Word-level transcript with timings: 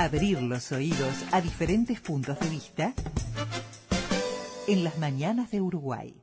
Abrir 0.00 0.40
los 0.40 0.72
oídos 0.72 1.12
a 1.30 1.42
diferentes 1.42 2.00
puntos 2.00 2.40
de 2.40 2.48
vista 2.48 2.94
en 4.66 4.82
las 4.82 4.96
mañanas 4.96 5.50
de 5.50 5.60
Uruguay. 5.60 6.14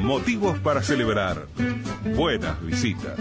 Motivos 0.00 0.58
para 0.60 0.82
celebrar. 0.82 1.48
Buenas 2.16 2.58
visitas. 2.64 3.18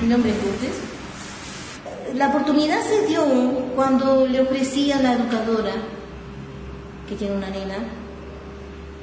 Mi 0.00 0.06
nombre 0.06 0.30
es 0.30 0.36
Lourdes. 0.36 2.14
La 2.14 2.28
oportunidad 2.28 2.80
se 2.80 3.08
dio 3.08 3.24
cuando 3.74 4.24
le 4.24 4.40
ofrecí 4.40 4.92
a 4.92 5.02
la 5.02 5.14
educadora, 5.14 5.72
que 7.08 7.16
tiene 7.16 7.34
una 7.34 7.50
nena, 7.50 8.03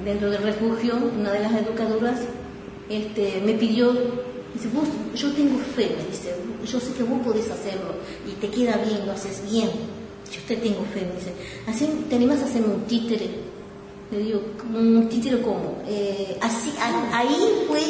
dentro 0.03 0.29
del 0.29 0.43
refugio, 0.43 0.95
una 1.17 1.31
de 1.31 1.39
las 1.39 1.53
educadoras, 1.53 2.19
este, 2.89 3.41
me 3.45 3.53
pidió, 3.53 3.93
dice, 4.53 4.67
vos, 4.73 4.87
yo 5.15 5.31
tengo 5.31 5.57
fe, 5.59 5.95
me 5.97 6.09
dice, 6.09 6.35
yo 6.65 6.79
sé 6.79 6.93
que 6.93 7.03
vos 7.03 7.21
podés 7.23 7.49
hacerlo 7.49 7.95
y 8.27 8.31
te 8.33 8.49
queda 8.49 8.77
bien, 8.77 9.05
lo 9.05 9.13
haces 9.13 9.41
bien. 9.49 9.69
Yo 10.31 10.39
te 10.47 10.55
tengo 10.55 10.85
fe, 10.93 11.01
me 11.01 11.15
dice, 11.15 11.33
así 11.67 12.05
te 12.09 12.15
animas 12.15 12.41
a 12.41 12.45
hacerme 12.45 12.73
un 12.73 12.81
títere. 12.83 13.29
Le 14.11 14.19
digo, 14.19 14.41
¿un 14.73 15.07
títere 15.09 15.41
cómo? 15.41 15.81
Eh, 15.87 16.37
así, 16.41 16.73
ahí 17.13 17.63
fue 17.67 17.81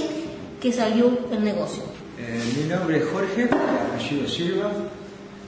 que 0.60 0.72
salió 0.72 1.18
el 1.32 1.44
negocio. 1.44 1.84
Eh, 2.20 2.40
mi 2.58 2.70
nombre 2.70 2.98
es 2.98 3.06
Jorge, 3.10 3.44
apellido 3.46 4.28
Silva, 4.28 4.72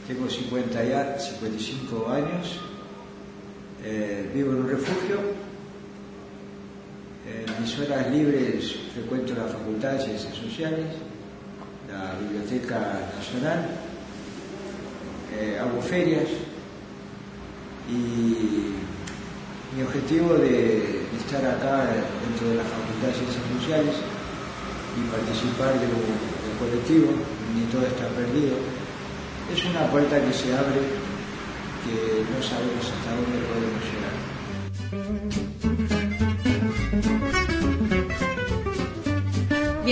tengo 0.07 0.27
50 0.27 0.84
ya, 0.84 1.20
55 1.20 2.09
años, 2.09 2.59
eh, 3.84 4.30
vivo 4.34 4.52
en 4.52 4.57
un 4.57 4.70
refugio. 4.70 5.43
En 7.26 7.45
mis 7.62 7.80
horas 7.80 8.12
libres 8.12 8.76
frecuento 8.93 9.34
la 9.34 9.48
Facultad 9.48 9.93
de 9.93 10.04
Ciencias 10.04 10.35
Sociales, 10.35 10.88
la 11.88 12.20
Biblioteca 12.20 12.99
Nacional, 13.16 13.63
eh, 15.32 15.57
hago 15.57 15.82
ferias 15.82 16.27
y 17.90 18.76
mi 19.74 19.84
objetivo 19.84 20.35
de 20.35 21.07
estar 21.16 21.40
acá 21.48 21.88
dentro 22.27 22.49
de 22.49 22.55
la 22.55 22.63
Facultad 22.68 23.07
de 23.07 23.13
Ciencias 23.13 23.46
Sociales 23.55 23.96
y 24.99 25.01
participar 25.07 25.79
del 25.79 25.96
colectivo, 26.60 27.07
ni 27.55 27.63
todo 27.71 27.88
está 27.88 28.10
perdido, 28.10 28.60
es 29.48 29.63
una 29.63 29.88
puerta 29.88 30.20
que 30.20 30.34
se 30.34 30.51
abre 30.54 30.91
que 31.88 32.20
no 32.27 32.44
sabemos 32.44 32.84
hasta 32.84 33.16
dónde 33.16 33.40
podemos 33.48 33.79
llegar. 33.88 34.12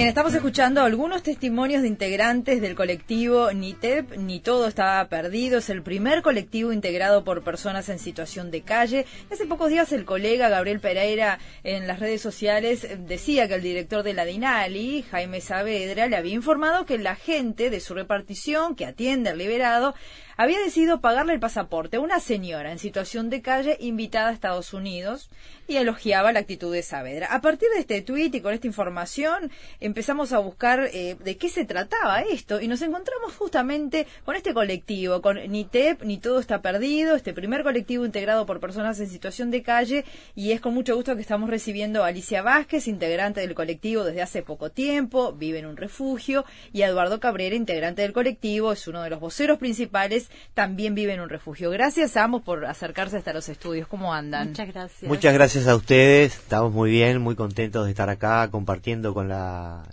Bien, 0.02 0.10
estamos 0.10 0.34
escuchando 0.34 0.82
algunos 0.82 1.22
testimonios 1.22 1.84
de 1.84 1.88
integrantes 1.88 2.60
del 2.60 2.74
colectivo 2.74 3.52
NITEP, 3.54 4.18
Ni 4.18 4.40
Todo 4.40 4.66
Estaba 4.66 5.08
Perdido. 5.10 5.60
Es 5.60 5.70
el 5.70 5.84
primer 5.84 6.24
colectivo 6.24 6.74
integrado 6.74 7.24
por 7.24 7.44
personas 7.44 7.88
en 7.88 8.00
situación 8.00 8.50
de 8.50 8.64
calle. 8.64 9.06
Hace 9.32 9.46
pocos 9.46 9.70
días 9.70 9.92
el 9.92 10.06
colega 10.06 10.50
Gabriel 10.50 10.80
Pereira 10.80 11.38
en 11.64 11.86
las 11.86 12.00
redes 12.00 12.20
sociales 12.20 12.88
decía 13.06 13.48
que 13.48 13.54
el 13.54 13.62
director 13.62 14.02
de 14.02 14.16
la 14.16 14.26
DINALI, 14.26 15.04
Jaime 15.04 15.40
Saavedra, 15.40 16.08
le 16.08 16.18
había 16.18 16.34
informado 16.34 16.88
que 16.88 16.98
la 16.98 17.14
gente 17.14 17.70
de 17.70 17.80
su 17.80 17.94
repartición, 17.94 18.76
que 18.76 18.88
atiende 18.88 19.30
al 19.30 19.38
liberado, 19.38 19.94
había 20.42 20.60
decidido 20.60 21.02
pagarle 21.02 21.34
el 21.34 21.40
pasaporte 21.40 21.98
a 21.98 22.00
una 22.00 22.20
señora 22.20 22.72
en 22.72 22.80
situación 22.80 23.30
de 23.30 23.44
calle 23.44 23.78
invitada 23.80 24.30
a 24.30 24.34
Estados 24.34 24.74
Unidos 24.74 25.30
y 25.68 25.76
elogiaba 25.76 26.32
la 26.32 26.40
actitud 26.40 26.74
de 26.74 26.82
Saavedra. 26.82 27.28
A 27.28 27.42
partir 27.42 27.70
de 27.70 27.80
este 27.80 28.02
tuit 28.02 28.34
y 28.34 28.42
con 28.42 28.52
esta 28.52 28.66
información 28.66 29.52
empezamos 29.80 30.34
a 30.34 30.40
buscar 30.40 30.90
eh, 30.94 31.16
de 31.24 31.38
qué 31.38 31.48
se 31.48 31.64
trataba 31.64 32.22
esto 32.22 32.60
y 32.60 32.68
nos 32.68 32.82
encontramos 32.82 33.36
justamente 33.36 34.08
con 34.26 34.36
este 34.36 34.56
colectivo, 34.56 35.22
con 35.22 35.38
NITEP, 35.38 36.02
Ni 36.02 36.18
Todo 36.18 36.40
Está 36.40 36.64
Perdido, 36.64 37.16
este 37.16 37.34
primer 37.34 37.62
colectivo 37.62 38.04
integrado 38.04 38.48
por 38.48 38.60
personas 38.60 39.00
en 39.00 39.10
situación 39.10 39.52
de 39.52 39.62
calle 39.62 40.06
y 40.34 40.54
es 40.54 40.60
con 40.60 40.74
mucho 40.74 40.96
gusto 40.96 41.16
que 41.16 41.22
estamos 41.22 41.52
recibiendo 41.52 42.04
a 42.04 42.08
Alicia 42.08 42.42
Vázquez, 42.42 42.88
integrante 42.88 43.42
del 43.42 43.54
colectivo 43.54 44.06
desde 44.06 44.24
hace 44.24 44.42
poco 44.42 44.72
tiempo, 44.72 45.34
vive 45.34 45.60
en 45.60 45.68
un 45.68 45.78
refugio, 45.78 46.46
y 46.74 46.82
a 46.82 46.88
Eduardo 46.88 47.20
Cabrera, 47.20 47.56
integrante 47.56 48.02
del 48.02 48.12
colectivo, 48.12 48.72
es 48.72 48.88
uno 48.88 49.04
de 49.04 49.12
los 49.12 49.20
voceros 49.20 49.60
principales 49.60 50.31
también 50.54 50.96
vive 50.96 51.14
en 51.14 51.22
un 51.22 51.30
refugio. 51.30 51.70
Gracias 51.70 52.18
a 52.18 52.24
ambos 52.24 52.42
por 52.42 52.66
acercarse 52.66 53.18
hasta 53.18 53.34
los 53.34 53.50
estudios. 53.50 53.88
¿Cómo 53.88 54.14
andan? 54.14 54.50
Muchas 54.50 54.68
gracias. 54.68 55.10
Muchas 55.10 55.34
gracias 55.34 55.68
a 55.68 55.76
ustedes. 55.76 56.36
Estamos 56.36 56.72
muy 56.72 56.92
bien, 56.92 57.22
muy 57.22 57.36
contentos 57.36 57.86
de 57.86 57.92
estar 57.92 58.10
acá 58.10 58.50
compartiendo 58.52 59.14
con 59.14 59.28
la, 59.28 59.84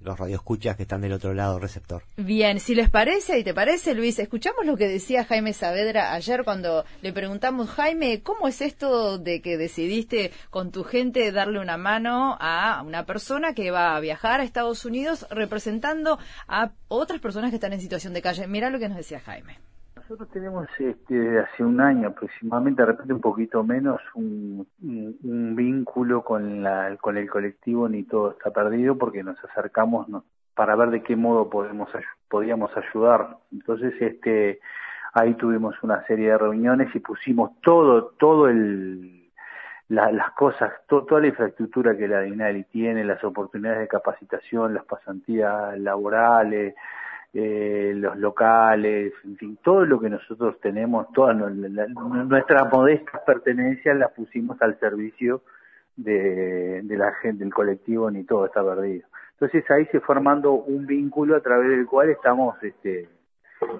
los 0.00 0.18
radioescuchas 0.18 0.76
que 0.76 0.82
están 0.82 1.02
del 1.02 1.12
otro 1.12 1.34
lado 1.34 1.58
receptor. 1.58 2.02
Bien, 2.16 2.58
si 2.60 2.74
les 2.74 2.90
parece 2.90 3.38
y 3.38 3.44
te 3.44 3.54
parece, 3.54 3.94
Luis, 3.94 4.18
escuchamos 4.18 4.64
lo 4.64 4.76
que 4.76 4.88
decía 4.88 5.24
Jaime 5.24 5.52
Saavedra 5.52 6.14
ayer 6.14 6.44
cuando 6.44 6.84
le 7.02 7.12
preguntamos, 7.12 7.68
Jaime, 7.70 8.22
¿cómo 8.22 8.48
es 8.48 8.60
esto 8.60 9.18
de 9.18 9.42
que 9.42 9.58
decidiste 9.58 10.32
con 10.50 10.72
tu 10.72 10.84
gente 10.84 11.30
darle 11.32 11.60
una 11.60 11.76
mano 11.76 12.36
a 12.40 12.82
una 12.84 13.04
persona 13.04 13.54
que 13.54 13.70
va 13.70 13.96
a 13.96 14.00
viajar 14.00 14.40
a 14.40 14.44
Estados 14.44 14.84
Unidos 14.84 15.26
representando 15.30 16.18
a 16.48 16.72
otras 16.88 17.20
personas 17.20 17.50
que 17.50 17.56
están 17.56 17.72
en 17.72 17.80
situación 17.80 18.14
de 18.14 18.22
calle? 18.22 18.46
Mira 18.46 18.70
lo 18.70 18.78
que 18.78 18.88
nos 18.88 18.96
decía 18.96 19.20
Jaime. 19.20 19.58
Nosotros 20.10 20.32
tenemos 20.32 20.66
este, 20.80 21.38
hace 21.38 21.62
un 21.62 21.80
año 21.80 22.08
aproximadamente, 22.08 22.82
de 22.82 22.86
repente 22.86 23.12
un 23.12 23.20
poquito 23.20 23.62
menos, 23.62 24.00
un, 24.14 24.66
vínculo 25.54 26.24
con, 26.24 26.64
la, 26.64 26.96
con 27.00 27.16
el 27.16 27.30
colectivo 27.30 27.88
Ni 27.88 28.02
Todo 28.02 28.32
Está 28.32 28.50
Perdido 28.50 28.98
porque 28.98 29.22
nos 29.22 29.38
acercamos 29.44 30.08
para 30.56 30.74
ver 30.74 30.90
de 30.90 31.04
qué 31.04 31.14
modo 31.14 31.48
podemos, 31.48 31.88
podíamos 32.28 32.72
ayudar. 32.76 33.36
Entonces, 33.52 33.94
este, 34.02 34.58
ahí 35.12 35.34
tuvimos 35.34 35.80
una 35.84 36.04
serie 36.06 36.30
de 36.30 36.38
reuniones 36.38 36.92
y 36.92 36.98
pusimos 36.98 37.52
todo, 37.60 38.06
todo 38.18 38.48
el, 38.48 39.30
las 39.88 40.32
cosas, 40.32 40.72
toda 40.88 41.20
la 41.20 41.28
infraestructura 41.28 41.96
que 41.96 42.08
la 42.08 42.22
DINALI 42.22 42.64
tiene, 42.64 43.04
las 43.04 43.22
oportunidades 43.22 43.78
de 43.82 43.86
capacitación, 43.86 44.74
las 44.74 44.86
pasantías 44.86 45.78
laborales, 45.78 46.74
eh, 47.32 47.92
los 47.94 48.16
locales, 48.18 49.12
en 49.24 49.36
fin, 49.36 49.58
todo 49.62 49.84
lo 49.84 50.00
que 50.00 50.10
nosotros 50.10 50.58
tenemos, 50.60 51.06
todas 51.12 51.36
nuestras 51.36 52.72
modestas 52.72 53.20
pertenencias 53.24 53.96
las 53.96 54.10
pusimos 54.12 54.60
al 54.60 54.78
servicio 54.80 55.42
de, 55.96 56.82
la 56.88 57.12
gente, 57.14 57.44
del 57.44 57.54
colectivo, 57.54 58.10
ni 58.10 58.24
todo 58.24 58.46
está 58.46 58.64
perdido. 58.64 59.06
Entonces 59.32 59.68
ahí 59.70 59.86
se 59.86 60.00
formando 60.00 60.54
un 60.54 60.86
vínculo 60.86 61.36
a 61.36 61.40
través 61.40 61.68
del 61.70 61.86
cual 61.86 62.10
estamos 62.10 62.60
este, 62.62 63.08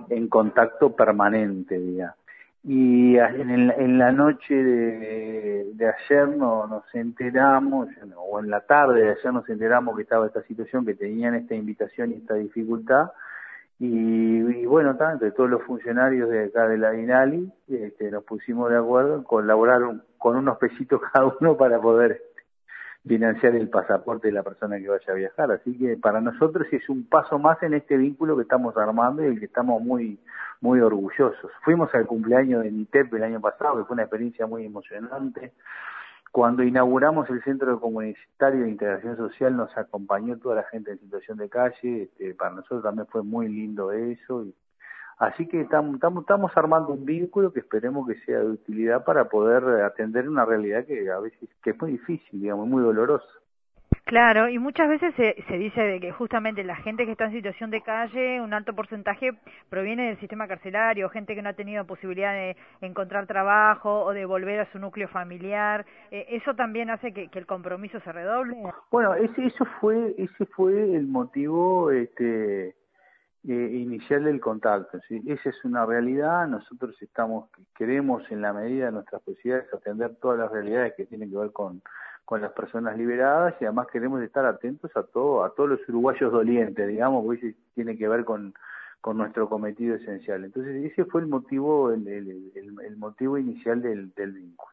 en 0.08 0.28
contacto 0.28 0.94
permanente, 0.94 1.78
digamos. 1.78 2.16
Y 2.62 3.16
en, 3.16 3.98
la 3.98 4.12
noche 4.12 4.54
de, 4.54 5.94
ayer 5.98 6.28
no, 6.28 6.66
nos 6.66 6.84
enteramos, 6.94 7.88
o 8.16 8.38
en 8.38 8.50
la 8.50 8.60
tarde 8.60 9.02
de 9.02 9.10
ayer 9.12 9.32
nos 9.32 9.48
enteramos 9.48 9.96
que 9.96 10.02
estaba 10.02 10.26
esta 10.26 10.42
situación, 10.42 10.84
que 10.84 10.94
tenían 10.94 11.34
esta 11.34 11.54
invitación 11.54 12.12
y 12.12 12.16
esta 12.16 12.34
dificultad, 12.34 13.12
y, 13.82 14.66
bueno, 14.66 14.90
entre 14.90 15.32
todos 15.32 15.48
los 15.48 15.62
funcionarios 15.62 16.28
de 16.28 16.44
acá 16.44 16.68
de 16.68 16.76
la 16.76 16.90
DINALI 16.90 17.50
este, 17.66 18.10
nos 18.10 18.24
pusimos 18.24 18.68
de 18.68 18.76
acuerdo 18.76 19.16
en 19.16 19.22
colaborar 19.22 19.80
con 20.18 20.36
unos 20.36 20.58
pesitos 20.58 21.00
cada 21.12 21.34
uno 21.40 21.56
para 21.56 21.80
poder 21.80 22.20
financiar 23.06 23.54
el 23.54 23.70
pasaporte 23.70 24.28
de 24.28 24.34
la 24.34 24.42
persona 24.42 24.76
que 24.76 24.86
vaya 24.86 25.06
a 25.08 25.14
viajar. 25.14 25.50
Así 25.52 25.78
que 25.78 25.96
para 25.96 26.20
nosotros 26.20 26.66
es 26.70 26.86
un 26.90 27.08
paso 27.08 27.38
más 27.38 27.62
en 27.62 27.72
este 27.72 27.96
vínculo 27.96 28.36
que 28.36 28.42
estamos 28.42 28.76
armando 28.76 29.24
y 29.24 29.28
el 29.28 29.38
que 29.38 29.46
estamos 29.46 29.80
muy, 29.80 30.20
muy 30.60 30.80
orgullosos. 30.80 31.50
Fuimos 31.64 31.88
al 31.94 32.06
cumpleaños 32.06 32.62
de 32.62 32.70
NITEP 32.70 33.14
el 33.14 33.22
año 33.22 33.40
pasado, 33.40 33.78
que 33.78 33.84
fue 33.86 33.94
una 33.94 34.02
experiencia 34.02 34.46
muy 34.46 34.66
emocionante. 34.66 35.52
Cuando 36.32 36.62
inauguramos 36.62 37.28
el 37.28 37.42
Centro 37.42 37.80
Comunitario 37.80 38.62
de 38.62 38.70
Integración 38.70 39.16
Social 39.16 39.56
nos 39.56 39.76
acompañó 39.76 40.38
toda 40.38 40.56
la 40.56 40.62
gente 40.64 40.92
en 40.92 41.00
situación 41.00 41.38
de 41.38 41.48
calle, 41.48 42.02
este, 42.02 42.34
para 42.34 42.54
nosotros 42.54 42.84
también 42.84 43.08
fue 43.08 43.24
muy 43.24 43.48
lindo 43.48 43.90
eso. 43.90 44.44
Y, 44.44 44.54
así 45.18 45.48
que 45.48 45.62
estamos, 45.62 46.56
armando 46.56 46.92
un 46.92 47.04
vínculo 47.04 47.52
que 47.52 47.58
esperemos 47.58 48.06
que 48.06 48.14
sea 48.20 48.38
de 48.38 48.46
utilidad 48.46 49.04
para 49.04 49.28
poder 49.28 49.82
atender 49.82 50.28
una 50.28 50.44
realidad 50.44 50.86
que 50.86 51.10
a 51.10 51.18
veces 51.18 51.48
que 51.64 51.70
es 51.70 51.80
muy 51.80 51.92
difícil, 51.92 52.40
digamos, 52.40 52.68
muy 52.68 52.82
dolorosa. 52.82 53.39
Claro, 54.10 54.48
y 54.48 54.58
muchas 54.58 54.88
veces 54.88 55.14
se, 55.14 55.36
se 55.46 55.56
dice 55.56 55.80
de 55.80 56.00
que 56.00 56.10
justamente 56.10 56.64
la 56.64 56.74
gente 56.74 57.06
que 57.06 57.12
está 57.12 57.26
en 57.26 57.30
situación 57.30 57.70
de 57.70 57.80
calle, 57.80 58.40
un 58.40 58.52
alto 58.52 58.74
porcentaje 58.74 59.34
proviene 59.68 60.08
del 60.08 60.18
sistema 60.18 60.48
carcelario, 60.48 61.08
gente 61.10 61.36
que 61.36 61.42
no 61.42 61.50
ha 61.50 61.52
tenido 61.52 61.84
posibilidad 61.84 62.32
de 62.32 62.56
encontrar 62.80 63.28
trabajo 63.28 64.02
o 64.02 64.12
de 64.12 64.24
volver 64.24 64.58
a 64.58 64.72
su 64.72 64.80
núcleo 64.80 65.06
familiar. 65.06 65.86
Eh, 66.10 66.26
¿Eso 66.30 66.56
también 66.56 66.90
hace 66.90 67.12
que, 67.12 67.30
el 67.32 67.46
compromiso 67.46 68.00
se 68.00 68.10
redoble? 68.10 68.56
Bueno, 68.90 69.14
ese, 69.14 69.46
eso 69.46 69.64
fue, 69.80 70.12
ese 70.18 70.44
fue 70.46 70.72
el 70.72 71.06
motivo 71.06 71.92
este, 71.92 72.70
eh, 72.70 72.74
inicial 73.44 74.24
del 74.24 74.40
contacto. 74.40 74.98
Esa 75.08 75.50
es 75.50 75.64
una 75.64 75.86
realidad, 75.86 76.48
nosotros 76.48 77.00
estamos, 77.00 77.48
queremos 77.76 78.28
en 78.32 78.42
la 78.42 78.52
medida 78.52 78.86
de 78.86 78.92
nuestras 78.92 79.22
posibilidades 79.22 79.72
atender 79.72 80.16
todas 80.16 80.40
las 80.40 80.50
realidades 80.50 80.94
que 80.96 81.06
tienen 81.06 81.30
que 81.30 81.36
ver 81.36 81.52
con, 81.52 81.80
con 82.30 82.42
las 82.42 82.52
personas 82.52 82.96
liberadas 82.96 83.56
y 83.60 83.64
además 83.64 83.88
queremos 83.88 84.22
estar 84.22 84.46
atentos 84.46 84.88
a 84.96 85.02
todo, 85.02 85.42
a 85.42 85.52
todos 85.52 85.70
los 85.70 85.88
uruguayos 85.88 86.30
dolientes, 86.30 86.86
digamos, 86.86 87.24
porque 87.24 87.56
tiene 87.74 87.98
que 87.98 88.06
ver 88.06 88.24
con, 88.24 88.54
con 89.00 89.16
nuestro 89.16 89.48
cometido 89.48 89.96
esencial. 89.96 90.44
Entonces 90.44 90.92
ese 90.92 91.06
fue 91.06 91.22
el 91.22 91.26
motivo, 91.26 91.90
el, 91.90 92.06
el, 92.06 92.96
motivo 92.98 93.36
inicial 93.36 93.82
del, 93.82 94.14
del 94.14 94.30
vínculo. 94.30 94.72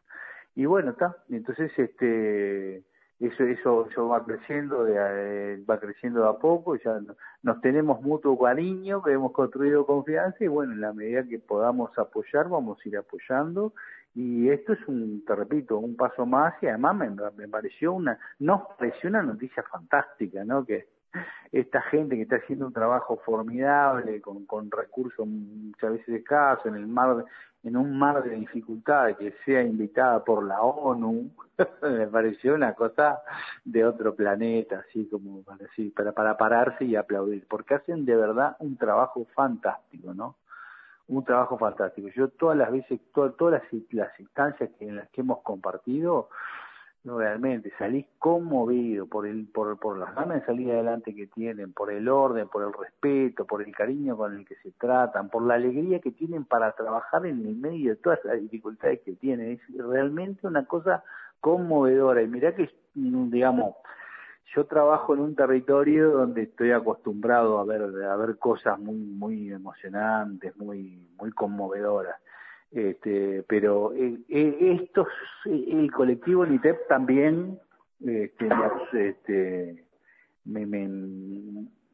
Y 0.54 0.68
bueno, 0.68 0.92
está, 0.92 1.18
entonces 1.30 1.72
este 1.80 2.84
eso 3.20 3.88
eso, 3.90 4.08
va 4.08 4.24
creciendo 4.24 4.84
de, 4.84 4.94
eh, 4.96 5.64
va 5.68 5.80
creciendo 5.80 6.22
de 6.22 6.30
a 6.30 6.34
poco 6.34 6.76
ya 6.76 7.00
nos 7.42 7.60
tenemos 7.62 8.00
mutuo 8.04 8.38
cariño 8.38 9.02
hemos 9.08 9.32
construido 9.32 9.88
confianza 9.88 10.44
y 10.44 10.48
bueno 10.48 10.74
en 10.74 10.82
la 10.82 10.94
medida 10.94 11.24
que 11.24 11.40
podamos 11.40 11.98
apoyar 11.98 12.48
vamos 12.48 12.78
a 12.78 12.88
ir 12.88 12.96
apoyando 12.96 13.74
y 14.18 14.50
esto 14.50 14.74
es 14.74 14.80
un 14.88 15.24
te 15.26 15.36
repito 15.36 15.78
un 15.78 15.96
paso 15.96 16.26
más 16.26 16.56
y 16.64 16.66
además 16.66 16.96
me, 16.96 17.10
me 17.10 17.48
pareció 17.48 17.94
una 17.94 18.18
nos 18.40 18.62
pareció 18.76 19.10
una 19.10 19.22
noticia 19.22 19.62
fantástica 19.62 20.44
no 20.44 20.66
que 20.66 20.88
esta 21.52 21.82
gente 21.84 22.16
que 22.16 22.24
está 22.24 22.38
haciendo 22.38 22.66
un 22.66 22.74
trabajo 22.74 23.18
formidable 23.24 24.20
con, 24.20 24.46
con 24.48 24.72
recursos 24.72 25.28
muchas 25.28 25.92
veces 25.92 26.10
escasos 26.16 26.66
en 26.66 26.76
el 26.76 26.88
mar 26.88 27.26
en 27.64 27.78
un 27.78 27.98
mar 27.98 28.24
de 28.24 28.36
dificultades 28.36 29.18
que 29.18 29.34
sea 29.46 29.62
invitada 29.62 30.24
por 30.24 30.46
la 30.46 30.62
ONU, 30.62 31.30
me 31.82 32.08
pareció 32.08 32.56
una 32.56 32.74
cosa 32.74 33.20
de 33.66 33.84
otro 33.84 34.16
planeta, 34.16 34.86
así 34.88 35.08
como 35.10 35.44
para, 35.44 35.66
así, 35.66 35.90
para, 35.90 36.14
para 36.14 36.38
pararse 36.38 36.86
y 36.86 36.96
aplaudir, 36.96 37.46
porque 37.50 37.74
hacen 37.74 38.06
de 38.06 38.16
verdad 38.16 38.56
un 38.60 38.78
trabajo 38.78 39.26
fantástico, 39.36 40.14
¿no? 40.14 40.36
Un 41.08 41.24
trabajo 41.24 41.58
fantástico. 41.58 42.10
Yo 42.10 42.30
todas 42.30 42.58
las 42.58 42.72
veces, 42.72 43.00
todas, 43.14 43.64
las, 43.92 44.20
instancias 44.20 44.70
que, 44.78 44.88
en 44.88 44.98
las 44.98 45.10
que 45.10 45.22
hemos 45.22 45.42
compartido, 45.42 46.30
realmente 47.06 47.72
salís 47.78 48.06
conmovido 48.20 49.08
por 49.08 49.26
el 49.26 49.48
por, 49.48 49.80
por 49.80 49.98
las 49.98 50.14
ganas 50.14 50.42
de 50.42 50.46
salir 50.46 50.72
adelante 50.72 51.16
que 51.16 51.28
tienen, 51.28 51.72
por 51.72 51.92
el 51.92 52.10
orden, 52.10 52.50
por 52.50 52.64
el 52.64 52.74
respeto, 52.74 53.46
por 53.46 53.62
el 53.62 53.74
cariño 53.74 54.18
con 54.18 54.36
el 54.36 54.46
que 54.46 54.56
se 54.56 54.72
tratan, 54.72 55.30
por 55.30 55.44
la 55.44 55.54
alegría 55.54 56.00
que 56.00 56.12
tienen 56.12 56.44
para 56.44 56.74
trabajar 56.74 57.26
en 57.26 57.46
el 57.46 57.56
medio 57.56 57.92
de 57.92 57.96
todas 57.98 58.20
las 58.26 58.42
dificultades 58.42 59.00
que 59.06 59.14
tienen. 59.14 59.52
Es 59.52 59.78
realmente 59.78 60.46
una 60.46 60.66
cosa 60.66 61.04
conmovedora. 61.40 62.22
Y 62.22 62.28
mirá 62.28 62.54
que, 62.56 62.70
digamos, 62.94 63.76
yo 64.56 64.66
trabajo 64.66 65.14
en 65.14 65.20
un 65.20 65.36
territorio 65.36 66.12
donde 66.12 66.44
estoy 66.44 66.72
acostumbrado 66.72 67.60
a 67.60 67.66
ver 67.66 67.82
a 67.82 68.16
ver 68.16 68.38
cosas 68.38 68.80
muy 68.80 68.96
muy 68.96 69.52
emocionantes, 69.52 70.56
muy 70.58 71.08
muy 71.18 71.32
conmovedoras 71.32 72.16
este, 72.72 73.44
pero 73.48 73.94
eh, 73.94 74.20
eh, 74.28 74.80
estos, 74.82 75.08
el 75.46 75.92
colectivo 75.92 76.46
NITEP 76.46 76.88
también 76.88 77.58
este, 78.06 78.46
nos, 78.46 78.94
este, 78.94 79.86
me, 80.46 80.66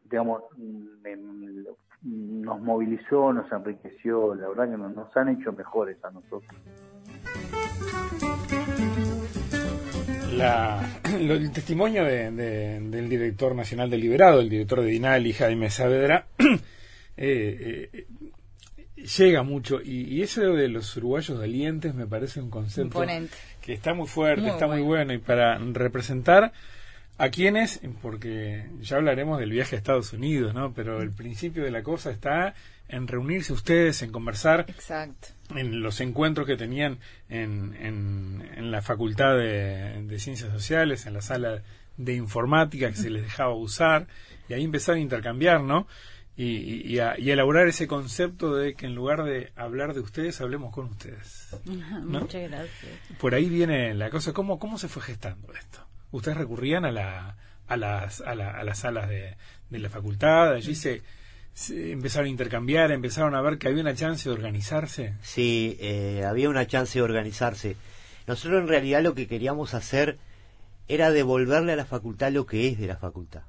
digamos, 0.09 0.43
nos 2.01 2.59
movilizó, 2.59 3.31
nos 3.31 3.51
enriqueció, 3.51 4.33
la 4.35 4.49
verdad 4.49 4.71
que 4.71 4.77
nos, 4.77 5.15
han 5.15 5.29
hecho 5.29 5.53
mejores 5.53 6.03
a 6.03 6.11
nosotros. 6.11 6.59
La, 10.37 11.01
el 11.05 11.51
testimonio 11.51 12.03
de, 12.03 12.31
del 12.31 13.09
director 13.09 13.55
nacional 13.55 13.89
deliberado, 13.89 14.39
el 14.39 14.49
director 14.49 14.81
de 14.81 14.87
Dinali, 14.87 15.33
Jaime 15.33 15.69
Saavedra, 15.69 16.27
eh, 17.17 17.89
eh, 17.93 18.05
llega 19.17 19.43
mucho. 19.43 19.81
Y, 19.83 20.21
eso 20.21 20.41
de 20.41 20.67
los 20.67 20.95
uruguayos 20.97 21.37
dolientes 21.37 21.93
me 21.93 22.07
parece 22.07 22.41
un 22.41 22.49
concepto 22.49 23.03
que 23.61 23.73
está 23.73 23.93
muy 23.93 24.07
fuerte, 24.07 24.47
está 24.47 24.67
muy 24.67 24.81
bueno. 24.81 25.13
Y 25.13 25.19
para 25.19 25.57
representar 25.57 26.53
a 27.17 27.29
quienes, 27.29 27.79
porque 28.01 28.65
ya 28.81 28.97
hablaremos 28.97 29.39
del 29.39 29.51
viaje 29.51 29.75
a 29.75 29.79
Estados 29.79 30.13
Unidos, 30.13 30.53
¿no? 30.53 30.73
Pero 30.73 31.01
el 31.01 31.11
principio 31.11 31.63
de 31.63 31.71
la 31.71 31.83
cosa 31.83 32.11
está 32.11 32.55
en 32.87 33.07
reunirse 33.07 33.53
ustedes, 33.53 34.01
en 34.01 34.11
conversar, 34.11 34.65
Exacto. 34.67 35.29
en 35.55 35.81
los 35.81 36.01
encuentros 36.01 36.45
que 36.45 36.57
tenían 36.57 36.99
en, 37.29 37.75
en, 37.75 38.71
la 38.71 38.81
Facultad 38.81 39.37
de, 39.37 40.03
de, 40.03 40.19
Ciencias 40.19 40.51
Sociales, 40.51 41.05
en 41.05 41.13
la 41.13 41.21
sala 41.21 41.63
de 41.97 42.15
informática 42.15 42.89
que 42.89 42.97
se 42.97 43.09
les 43.09 43.23
dejaba 43.23 43.53
usar, 43.53 44.07
y 44.49 44.53
ahí 44.53 44.63
empezar 44.63 44.95
a 44.95 44.99
intercambiar, 44.99 45.61
¿no? 45.61 45.87
y, 46.35 46.97
a, 46.99 47.13
elaborar 47.13 47.67
ese 47.67 47.87
concepto 47.87 48.55
de 48.55 48.73
que 48.73 48.87
en 48.87 48.95
lugar 48.95 49.23
de 49.23 49.51
hablar 49.55 49.93
de 49.93 49.99
ustedes, 49.99 50.41
hablemos 50.41 50.73
con 50.73 50.85
ustedes. 50.85 51.49
Muchas 52.03 52.49
gracias. 52.49 52.91
Por 53.19 53.35
ahí 53.35 53.49
viene 53.49 53.93
la 53.93 54.09
cosa. 54.09 54.33
¿Cómo, 54.33 54.57
cómo 54.59 54.77
se 54.77 54.87
fue 54.87 55.03
gestando 55.03 55.53
esto? 55.53 55.85
¿Ustedes 56.13 56.37
recurrían 56.37 56.85
a, 56.85 56.91
la, 56.91 57.35
a, 57.67 57.75
las, 57.75 58.21
a, 58.21 58.35
las 58.35 58.77
salas 58.77 59.09
de, 59.09 59.35
de 59.69 59.79
la 59.79 59.89
facultad? 59.89 60.53
Allí 60.53 60.75
se, 60.75 61.01
empezaron 61.69 62.27
a 62.27 62.29
intercambiar, 62.29 62.91
empezaron 62.91 63.35
a 63.35 63.41
ver 63.41 63.57
que 63.57 63.67
había 63.67 63.81
una 63.81 63.95
chance 63.95 64.29
de 64.29 64.33
organizarse. 64.33 65.15
Sí, 65.21 65.75
eh, 65.81 66.23
había 66.25 66.49
una 66.49 66.65
chance 66.67 66.97
de 66.97 67.03
organizarse. 67.03 67.75
Nosotros 68.27 68.61
en 68.61 68.69
realidad 68.69 69.01
lo 69.01 69.15
que 69.15 69.27
queríamos 69.27 69.73
hacer 69.73 70.17
era 70.87 71.11
devolverle 71.11 71.73
a 71.73 71.75
la 71.75 71.85
facultad 71.85 72.31
lo 72.31 72.45
que 72.45 72.69
es 72.69 72.77
de 72.77 72.87
la 72.87 72.95
facultad 72.95 73.43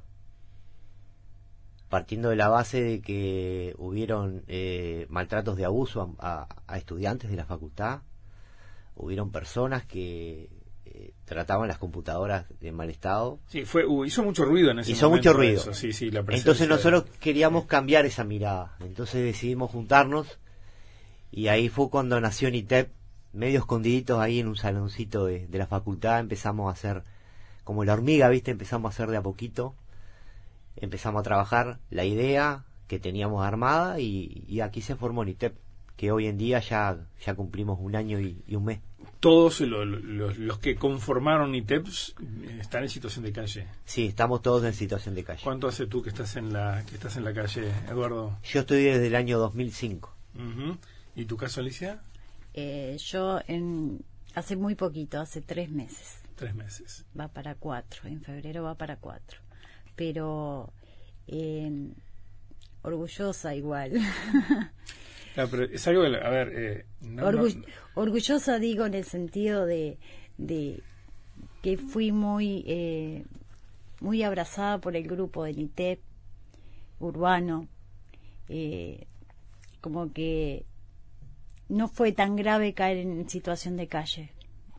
partiendo 1.94 2.31
de 2.31 2.34
la 2.34 2.49
base 2.49 2.82
de 2.82 3.00
que 3.00 3.72
hubieron 3.78 4.43
eh, 4.49 5.06
maltratos 5.10 5.56
de 5.56 5.64
abuso 5.64 6.17
a, 6.19 6.49
estudiantes 6.76 7.31
de 7.31 7.37
la 7.37 7.44
facultad, 7.44 8.00
hubieron 8.96 9.31
personas 9.31 9.84
que 9.84 10.49
eh, 10.86 11.12
trataban 11.25 11.69
las 11.69 11.78
computadoras 11.78 12.46
de 12.60 12.72
mal 12.72 12.90
estado. 12.90 13.40
Sí, 13.48 13.64
fue, 13.64 13.84
hizo 14.06 14.22
mucho 14.22 14.44
ruido 14.44 14.70
en 14.70 14.81
ese 14.81 14.92
hizo 14.92 15.10
mucho 15.10 15.32
ruido. 15.32 15.72
Sí, 15.75 15.92
sí, 15.92 16.10
la 16.10 16.25
Entonces 16.28 16.69
nosotros 16.69 17.04
queríamos 17.20 17.66
cambiar 17.66 18.06
esa 18.06 18.25
mirada. 18.25 18.76
Entonces 18.81 19.22
decidimos 19.25 19.70
juntarnos 19.70 20.38
y 21.31 21.48
ahí 21.48 21.69
fue 21.69 21.90
cuando 21.90 22.20
nació 22.20 22.50
NITEP, 22.50 22.92
medio 23.32 23.58
escondiditos 23.60 24.20
ahí 24.20 24.40
en 24.40 24.48
un 24.48 24.56
saloncito 24.56 25.26
de, 25.26 25.46
de 25.46 25.58
la 25.58 25.66
facultad, 25.66 26.20
empezamos 26.20 26.69
a 26.69 26.72
hacer 26.72 27.02
como 27.64 27.84
la 27.84 27.94
hormiga, 27.94 28.28
¿viste? 28.28 28.50
Empezamos 28.50 28.90
a 28.90 28.94
hacer 28.94 29.08
de 29.08 29.16
a 29.16 29.22
poquito 29.22 29.75
empezamos 30.76 31.20
a 31.20 31.22
trabajar 31.22 31.78
la 31.90 32.04
idea 32.04 32.64
que 32.86 32.98
teníamos 32.98 33.44
armada 33.44 34.00
y, 34.00 34.60
aquí 34.60 34.81
se 34.81 34.96
formó 34.96 35.25
NITEP, 35.25 35.56
que 35.96 36.12
hoy 36.12 36.26
en 36.26 36.38
día 36.38 36.60
ya, 36.60 37.06
ya 37.25 37.34
cumplimos 37.34 37.78
un 37.81 37.96
año 37.96 38.20
y, 38.20 38.42
un 38.54 38.64
mes. 38.64 38.81
¿Todos 39.24 39.60
los 39.60 40.58
que 40.58 40.76
conformaron 40.76 41.52
NITEP 41.52 41.86
están 42.60 42.82
en 42.82 42.90
situación 42.90 43.24
de 43.24 43.32
calle? 43.32 43.66
Sí, 43.84 44.06
estamos 44.06 44.43
todos 44.43 44.64
en 44.64 44.74
situación 44.74 45.14
de 45.14 45.24
calle. 45.24 45.40
¿Cuánto 45.43 45.66
hace 45.66 45.86
tú 45.86 46.02
que 46.02 46.10
estás 46.10 46.36
en 46.36 46.52
la, 46.52 46.84
que 46.86 46.94
estás 46.94 47.16
en 47.16 47.24
la 47.24 47.32
calle, 47.32 47.72
Eduardo? 47.88 48.38
Yo 48.44 48.60
estoy 48.60 48.84
desde 48.84 49.06
el 49.06 49.14
año 49.14 49.38
2005. 49.38 50.14
¿Y 51.16 51.24
tu 51.24 51.36
caso, 51.36 51.60
Alicia? 51.60 52.00
Eh, 52.52 52.98
yo 52.98 53.40
en, 53.48 54.04
hace 54.34 54.56
muy 54.56 54.74
poquito, 54.74 55.20
hace 55.20 55.40
tres 55.40 55.70
meses. 55.70 56.19
Tres 56.36 56.54
meses. 56.54 57.06
Va 57.19 57.28
para 57.28 57.54
cuatro, 57.54 58.06
en 58.08 58.20
febrero 58.20 58.64
va 58.64 58.74
para 58.74 58.96
cuatro 58.96 59.44
pero 59.96 60.72
eh, 61.26 61.90
orgullosa 62.82 63.54
igual. 63.54 63.93
es 65.36 65.88
algo, 65.88 66.03
a 66.03 66.31
ver, 66.31 66.53
eh, 66.55 66.84
orgullosa 67.94 68.58
digo 68.58 68.86
en 68.86 68.94
el 68.94 69.05
sentido 69.05 69.67
de, 69.67 69.98
de 70.38 70.81
que 71.62 71.76
fui 71.76 72.12
muy, 72.12 72.64
eh, 72.67 73.24
muy 74.00 74.22
abrazada 74.22 74.79
por 74.81 74.96
el 74.96 75.08
grupo 75.08 75.44
de 75.44 75.55
NITEP 75.55 76.00
urbano, 77.00 77.69
eh, 78.48 79.06
como 79.81 80.12
que 80.12 80.67
no 81.69 81.88
fue 81.88 82.12
tan 82.12 82.36
grave 82.36 82.72
caer 82.74 82.98
en 82.98 83.29
situación 83.29 83.76
de 83.76 83.88
calle. 83.88 84.31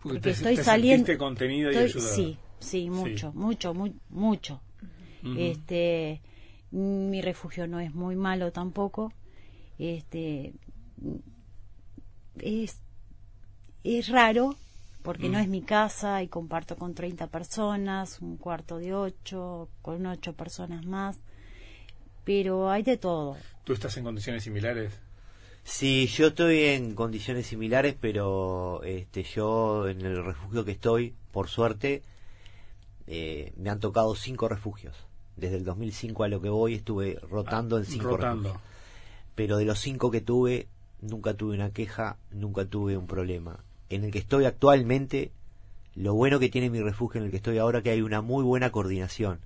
Porque, 0.02 0.30
estoy 0.30 0.56
saliendo. 0.58 1.18
contenido 1.18 1.72
y 1.72 1.90
Sí, 1.90 2.38
sí, 2.60 2.90
mucho, 2.90 3.34
mucho, 3.34 3.74
muy, 3.74 3.94
mucho. 4.10 4.62
Este 5.38 6.22
mi 6.70 7.20
refugio 7.22 7.66
no 7.66 7.80
es 7.80 7.96
muy 7.96 8.16
malo 8.16 8.52
tampoco 8.52 9.12
este 9.80 10.54
es 12.40 12.80
es 13.84 14.10
raro 14.10 14.56
porque 15.04 15.30
no 15.30 15.38
mm. 15.38 15.42
es 15.42 15.48
mi 15.48 15.62
casa 15.62 16.24
y 16.24 16.28
comparto 16.28 16.76
con 16.76 16.96
30 16.96 17.28
personas, 17.28 18.20
un 18.22 18.38
cuarto 18.38 18.80
de 18.80 18.96
ocho, 18.96 19.70
con 19.84 20.06
ocho 20.08 20.34
personas 20.34 20.86
más, 20.86 21.20
pero 22.24 22.72
hay 22.72 22.82
de 22.82 22.98
todo. 22.98 23.38
¿Tú 23.64 23.74
estás 23.74 23.96
en 23.98 24.04
condiciones 24.04 24.44
similares? 24.44 24.94
Sí, 25.64 26.08
yo 26.08 26.28
estoy 26.28 26.64
en 26.64 26.96
condiciones 26.96 27.46
similares, 27.46 27.96
pero 28.00 28.82
este, 28.84 29.24
yo 29.24 29.88
en 29.88 30.02
el 30.02 30.24
refugio 30.24 30.66
que 30.66 30.72
estoy, 30.72 31.14
por 31.32 31.50
suerte, 31.50 32.02
eh, 33.06 33.54
me 33.58 33.70
han 33.70 33.80
tocado 33.80 34.16
cinco 34.16 34.48
refugios 34.48 34.96
desde 35.36 35.58
el 35.58 35.66
2005 35.66 36.24
a 36.24 36.28
lo 36.28 36.42
que 36.42 36.50
voy 36.50 36.76
estuve 36.76 37.20
rotando 37.30 37.78
en 37.78 37.86
cinco 37.86 38.18
Rotando. 38.18 38.54
refugios. 38.54 38.75
Pero 39.36 39.58
de 39.58 39.66
los 39.66 39.80
cinco 39.80 40.12
que 40.12 40.22
tuve, 40.22 40.68
nunca 41.02 41.34
tuve 41.34 41.56
una 41.56 41.72
queja, 41.72 42.18
nunca 42.32 42.66
tuve 42.66 42.98
un 42.98 43.08
problema. 43.08 43.60
En 43.90 44.04
el 44.04 44.12
que 44.12 44.20
estoy 44.20 44.46
actualmente, 44.46 45.32
lo 45.96 46.14
bueno 46.14 46.40
que 46.40 46.50
tiene 46.50 46.70
mi 46.70 46.82
refugio 46.82 47.20
en 47.20 47.26
el 47.26 47.32
que 47.32 47.38
estoy 47.38 47.58
ahora 47.58 47.82
que 47.82 47.92
hay 47.92 48.02
una 48.02 48.22
muy 48.22 48.44
buena 48.44 48.72
coordinación. 48.72 49.40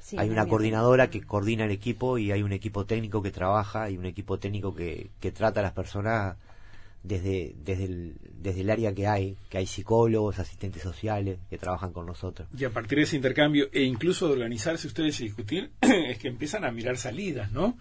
Sí, 0.00 0.16
hay 0.18 0.30
una 0.30 0.46
coordinadora 0.46 1.10
que 1.10 1.22
coordina 1.22 1.64
el 1.64 1.72
equipo 1.72 2.16
y 2.18 2.30
hay 2.30 2.42
un 2.42 2.52
equipo 2.52 2.84
técnico 2.86 3.22
que 3.22 3.32
trabaja 3.32 3.90
y 3.90 3.98
un 3.98 4.06
equipo 4.06 4.38
técnico 4.38 4.74
que, 4.74 5.10
que 5.20 5.32
trata 5.32 5.60
a 5.60 5.62
las 5.64 5.72
personas 5.72 6.36
desde, 7.06 7.54
desde, 7.64 7.84
el, 7.84 8.16
desde 8.38 8.60
el 8.62 8.70
área 8.70 8.94
que 8.94 9.06
hay, 9.06 9.36
que 9.48 9.58
hay 9.58 9.66
psicólogos, 9.66 10.38
asistentes 10.38 10.82
sociales 10.82 11.38
que 11.48 11.58
trabajan 11.58 11.92
con 11.92 12.06
nosotros. 12.06 12.48
Y 12.56 12.64
a 12.64 12.70
partir 12.70 12.98
de 12.98 13.04
ese 13.04 13.16
intercambio 13.16 13.68
e 13.72 13.82
incluso 13.82 14.26
de 14.26 14.34
organizarse 14.34 14.86
ustedes 14.86 15.20
y 15.20 15.24
discutir, 15.24 15.70
es 15.80 16.18
que 16.18 16.28
empiezan 16.28 16.64
a 16.64 16.70
mirar 16.70 16.96
salidas, 16.96 17.52
¿no? 17.52 17.76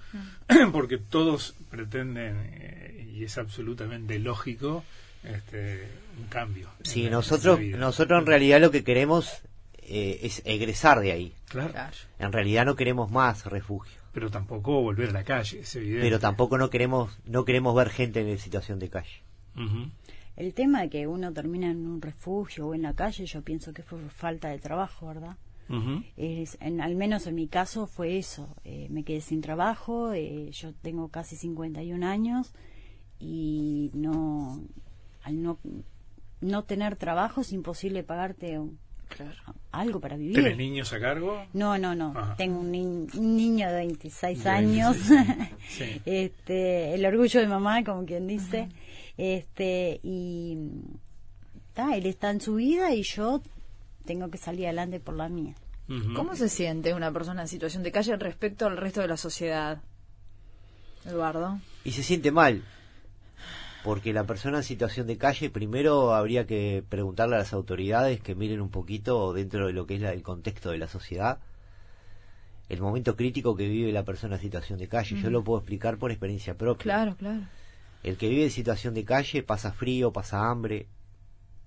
Porque 0.72 0.98
todos 0.98 1.56
pretenden, 1.70 2.38
eh, 2.54 3.12
y 3.14 3.24
es 3.24 3.38
absolutamente 3.38 4.20
lógico, 4.20 4.84
este, 5.24 5.88
un 6.20 6.28
cambio. 6.28 6.70
Sí, 6.84 7.06
en 7.06 7.12
nosotros, 7.12 7.60
nosotros 7.60 8.20
en 8.20 8.28
realidad 8.28 8.62
lo 8.62 8.72
que 8.72 8.84
queremos 8.84 9.42
eh, 9.88 10.20
es 10.24 10.42
egresar 10.46 11.00
de 11.00 11.12
ahí. 11.12 11.34
Claro. 11.48 11.74
En 12.20 12.32
realidad 12.32 12.66
no 12.66 12.76
queremos 12.76 13.12
más 13.12 13.46
refugio, 13.46 14.02
Pero 14.16 14.32
tampoco 14.32 14.82
volver 14.82 15.10
a 15.10 15.12
la 15.12 15.24
calle, 15.24 15.60
es 15.60 15.76
evidente. 15.76 16.02
pero 16.02 16.20
tampoco 16.20 16.58
no 16.58 16.70
queremos 16.72 17.20
no 17.26 17.46
queremos 17.46 17.76
ver 17.76 17.90
gente 17.90 18.22
en 18.22 18.40
situación 18.40 18.80
de 18.80 18.90
calle. 18.90 19.22
El 20.36 20.54
tema 20.54 20.82
de 20.82 20.90
que 20.90 21.06
uno 21.06 21.32
termina 21.32 21.70
en 21.70 21.86
un 21.86 22.02
refugio 22.02 22.68
o 22.68 22.74
en 22.74 22.82
la 22.82 22.94
calle, 22.94 23.26
yo 23.26 23.42
pienso 23.44 23.72
que 23.74 23.84
fue 23.84 24.00
falta 24.10 24.50
de 24.50 24.58
trabajo, 24.60 25.08
¿verdad? 25.08 25.38
Es, 26.18 26.58
en, 26.62 26.80
al 26.82 26.96
menos 26.96 27.26
en 27.28 27.36
mi 27.36 27.48
caso 27.48 27.88
fue 27.88 28.18
eso. 28.18 28.56
Eh, 28.64 28.88
me 28.90 29.04
quedé 29.04 29.22
sin 29.22 29.42
trabajo, 29.42 30.12
eh, 30.14 30.50
yo 30.52 30.74
tengo 30.74 31.08
casi 31.10 31.36
51 31.36 32.04
años 32.04 32.54
y 33.20 33.90
no, 33.94 34.62
al 35.24 35.42
no, 35.42 35.58
no 36.42 36.64
tener 36.64 36.96
trabajo 36.98 37.42
es 37.42 37.52
imposible 37.54 38.04
pagarte 38.04 38.60
un- 38.60 38.78
algo 39.72 40.00
para 40.00 40.16
vivir. 40.18 40.36
¿Tenés 40.36 40.58
niños 40.58 40.92
a 40.94 41.00
cargo? 41.00 41.46
No, 41.54 41.78
no, 41.78 41.94
no. 41.96 42.14
Ajá. 42.16 42.36
Tengo 42.36 42.60
un, 42.60 42.72
ni- 42.72 42.82
un 43.18 43.36
niño 43.38 43.68
de 43.70 43.76
26 43.76 44.44
De 44.44 44.50
años. 44.50 44.96
26 45.10 45.20
años, 45.30 45.48
sí. 45.70 46.02
este, 46.06 46.94
el 46.94 47.06
orgullo 47.06 47.40
de 47.40 47.48
mamá, 47.48 47.84
como 47.84 48.06
quien 48.06 48.28
dice. 48.28 48.70
Este, 49.18 50.00
y 50.04 50.58
ta, 51.74 51.96
él 51.96 52.06
está 52.06 52.30
en 52.32 52.42
su 52.42 52.56
vida 52.56 52.94
y 52.94 53.04
yo 53.04 53.42
tengo 54.06 54.30
que 54.30 54.38
salir 54.38 54.66
adelante 54.66 55.00
por 55.00 55.16
la 55.16 55.30
mía. 55.30 55.56
¿Cómo 56.16 56.36
se 56.36 56.50
siente 56.50 56.94
una 56.96 57.12
persona 57.12 57.44
en 57.44 57.48
situación 57.48 57.84
de 57.84 57.92
calle 57.92 58.16
respecto 58.18 58.66
al 58.66 58.76
resto 58.76 59.02
de 59.02 59.08
la 59.08 59.18
sociedad? 59.18 59.82
Eduardo. 61.06 61.60
Y 61.84 61.92
se 61.92 62.02
siente 62.02 62.32
mal, 62.32 62.64
porque 63.86 64.14
la 64.14 64.24
persona 64.26 64.58
en 64.58 64.64
situación 64.64 65.06
de 65.06 65.18
calle, 65.18 65.52
primero 65.52 66.16
habría 66.16 66.48
que 66.48 66.84
preguntarle 66.90 67.36
a 67.36 67.40
las 67.40 67.54
autoridades 67.54 68.20
que 68.20 68.34
miren 68.34 68.60
un 68.60 68.70
poquito 68.72 69.32
dentro 69.32 69.68
de 69.68 69.74
lo 69.74 69.86
que 69.86 69.96
es 69.96 70.02
la- 70.02 70.12
el 70.12 70.24
contexto 70.24 70.72
de 70.72 70.80
la 70.80 70.88
sociedad, 70.88 71.38
el 72.68 72.82
momento 72.82 73.16
crítico 73.16 73.56
que 73.56 73.70
vive 73.70 73.92
la 73.92 74.04
persona 74.04 74.38
en 74.38 74.42
situación 74.42 74.80
de 74.80 74.88
calle. 74.88 75.22
Yo 75.22 75.30
lo 75.30 75.44
puedo 75.44 75.60
explicar 75.60 76.00
por 76.00 76.10
experiencia 76.10 76.58
propia. 76.58 76.84
Claro, 76.84 77.16
claro. 77.16 77.42
El 78.02 78.18
que 78.18 78.28
vive 78.28 78.44
en 78.46 78.50
situación 78.50 78.96
de 78.96 79.06
calle 79.06 79.44
pasa 79.44 79.72
frío, 79.72 80.12
pasa 80.12 80.50
hambre, 80.50 80.88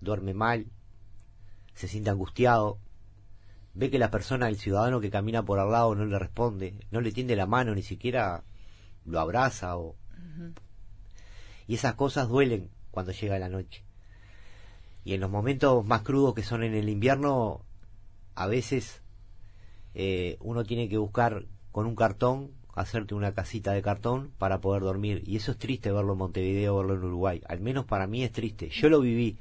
duerme 0.01 0.35
mal, 0.35 0.67
se 1.75 1.87
siente 1.87 2.11
angustiado, 2.11 2.79
ve 3.75 3.91
que 3.91 3.99
la 4.01 4.11
persona, 4.11 4.49
el 4.49 4.57
ciudadano 4.57 5.01
que 5.01 5.11
camina 5.11 5.45
por 5.45 5.61
al 5.61 5.71
lado 5.71 5.95
no 5.95 6.05
le 6.05 6.19
responde, 6.19 6.75
no 6.91 7.01
le 7.01 7.13
tiende 7.13 7.37
la 7.37 7.47
mano, 7.47 7.77
ni 7.77 7.83
siquiera 7.83 8.43
lo 9.05 9.21
abraza 9.21 9.77
o... 9.77 9.95
Y 11.69 11.75
esas 11.75 11.95
cosas 11.95 12.29
duelen 12.29 12.71
cuando 12.91 13.13
llega 13.13 13.39
la 13.39 13.49
noche. 13.49 13.85
Y 15.05 15.15
en 15.15 15.21
los 15.21 15.31
momentos 15.31 15.85
más 15.87 16.03
crudos 16.03 16.35
que 16.35 16.43
son 16.43 16.65
en 16.65 16.75
el 16.75 16.89
invierno, 16.89 17.63
a 18.35 18.47
veces 18.49 19.03
eh, 19.95 20.37
uno 20.41 20.65
tiene 20.65 20.89
que 20.89 20.99
buscar 20.99 21.45
con 21.71 21.87
un 21.87 21.95
cartón, 21.95 22.51
hacerte 22.75 23.15
una 23.15 23.33
casita 23.33 23.73
de 23.73 23.83
cartón 23.83 24.33
para 24.39 24.61
poder 24.61 24.83
dormir. 24.83 25.23
Y 25.27 25.37
eso 25.37 25.53
es 25.53 25.59
triste 25.59 25.93
verlo 25.93 26.13
en 26.13 26.19
Montevideo, 26.19 26.77
verlo 26.77 26.95
en 26.95 27.05
Uruguay. 27.05 27.43
Al 27.47 27.61
menos 27.61 27.85
para 27.85 28.07
mí 28.07 28.25
es 28.25 28.33
triste. 28.33 28.69
Yo 28.71 28.89
lo 28.89 29.01
viví. 29.01 29.39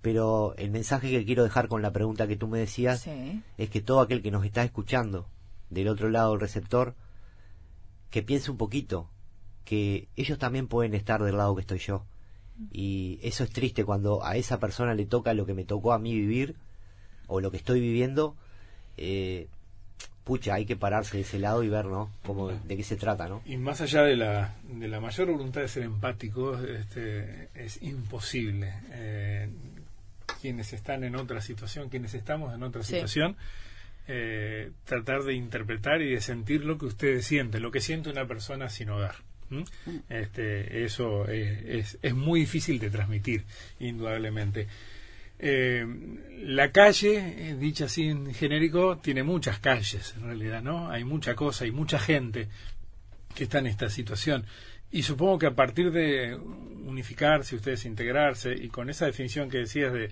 Pero 0.00 0.54
el 0.56 0.70
mensaje 0.70 1.10
que 1.10 1.24
quiero 1.24 1.44
dejar 1.44 1.68
con 1.68 1.80
la 1.80 1.92
pregunta 1.92 2.26
que 2.26 2.36
tú 2.36 2.48
me 2.48 2.58
decías 2.58 3.02
Sí. 3.02 3.42
es 3.56 3.70
que 3.70 3.80
todo 3.80 4.00
aquel 4.00 4.20
que 4.20 4.32
nos 4.32 4.44
está 4.44 4.64
escuchando 4.64 5.28
del 5.70 5.88
otro 5.88 6.10
lado 6.10 6.32
del 6.32 6.40
receptor, 6.40 6.94
que 8.10 8.22
piense 8.22 8.50
un 8.50 8.56
poquito, 8.56 9.08
que 9.64 10.08
ellos 10.16 10.38
también 10.38 10.66
pueden 10.68 10.94
estar 10.94 11.22
del 11.22 11.36
lado 11.36 11.54
que 11.54 11.60
estoy 11.62 11.78
yo. 11.78 12.04
Y 12.70 13.18
eso 13.22 13.44
es 13.44 13.50
triste 13.50 13.84
cuando 13.84 14.24
a 14.24 14.36
esa 14.36 14.60
persona 14.60 14.94
le 14.94 15.06
toca 15.06 15.34
lo 15.34 15.46
que 15.46 15.54
me 15.54 15.64
tocó 15.64 15.92
a 15.92 15.98
mí 15.98 16.14
vivir, 16.14 16.54
o 17.26 17.40
lo 17.40 17.50
que 17.50 17.56
estoy 17.56 17.80
viviendo, 17.80 18.36
eh, 18.96 19.48
pucha, 20.24 20.54
hay 20.54 20.66
que 20.66 20.76
pararse 20.76 21.16
de 21.16 21.22
ese 21.22 21.38
lado 21.38 21.62
y 21.62 21.68
ver, 21.68 21.86
¿no? 21.86 22.10
Cómo, 22.24 22.48
de 22.50 22.76
qué 22.76 22.84
se 22.84 22.96
trata, 22.96 23.28
¿no? 23.28 23.42
Y 23.46 23.56
más 23.56 23.80
allá 23.80 24.02
de 24.02 24.16
la, 24.16 24.54
de 24.64 24.86
la 24.88 25.00
mayor 25.00 25.30
voluntad 25.30 25.62
de 25.62 25.68
ser 25.68 25.82
empático, 25.84 26.58
este, 26.58 27.48
es 27.54 27.82
imposible. 27.82 28.74
Eh, 28.90 29.48
quienes 30.40 30.72
están 30.72 31.04
en 31.04 31.16
otra 31.16 31.40
situación, 31.40 31.88
quienes 31.88 32.14
estamos 32.14 32.54
en 32.54 32.62
otra 32.62 32.82
Sí. 32.82 32.94
situación, 32.94 33.36
eh, 34.08 34.70
tratar 34.84 35.22
de 35.22 35.34
interpretar 35.34 36.02
y 36.02 36.10
de 36.14 36.20
sentir 36.20 36.64
lo 36.64 36.76
que 36.78 36.86
ustedes 36.86 37.24
sienten, 37.26 37.62
lo 37.62 37.70
que 37.70 37.80
siente 37.80 38.10
una 38.10 38.26
persona 38.26 38.68
sin 38.68 38.90
hogar. 38.90 39.14
Este, 40.08 40.84
eso 40.84 41.28
es, 41.28 41.98
es 42.00 42.14
muy 42.14 42.40
difícil 42.40 42.78
de 42.78 42.90
transmitir, 42.90 43.44
indudablemente. 43.80 44.66
Eh, 45.44 45.84
la 46.44 46.70
calle, 46.70 47.50
eh, 47.50 47.56
dicha 47.58 47.86
así 47.86 48.04
en 48.04 48.32
genérico, 48.32 48.98
tiene 48.98 49.24
muchas 49.24 49.58
calles 49.58 50.14
en 50.16 50.22
realidad, 50.22 50.62
¿no? 50.62 50.88
Hay 50.88 51.02
mucha 51.02 51.34
cosa, 51.34 51.64
hay 51.64 51.72
mucha 51.72 51.98
gente 51.98 52.46
que 53.34 53.44
está 53.44 53.58
en 53.58 53.66
esta 53.66 53.90
situación. 53.90 54.44
Y 54.92 55.02
supongo 55.02 55.40
que 55.40 55.46
a 55.46 55.54
partir 55.54 55.90
de 55.90 56.36
unificarse, 56.36 57.56
ustedes 57.56 57.86
integrarse, 57.86 58.54
y 58.54 58.68
con 58.68 58.88
esa 58.88 59.06
definición 59.06 59.50
que 59.50 59.58
decías 59.58 59.92
de 59.92 60.10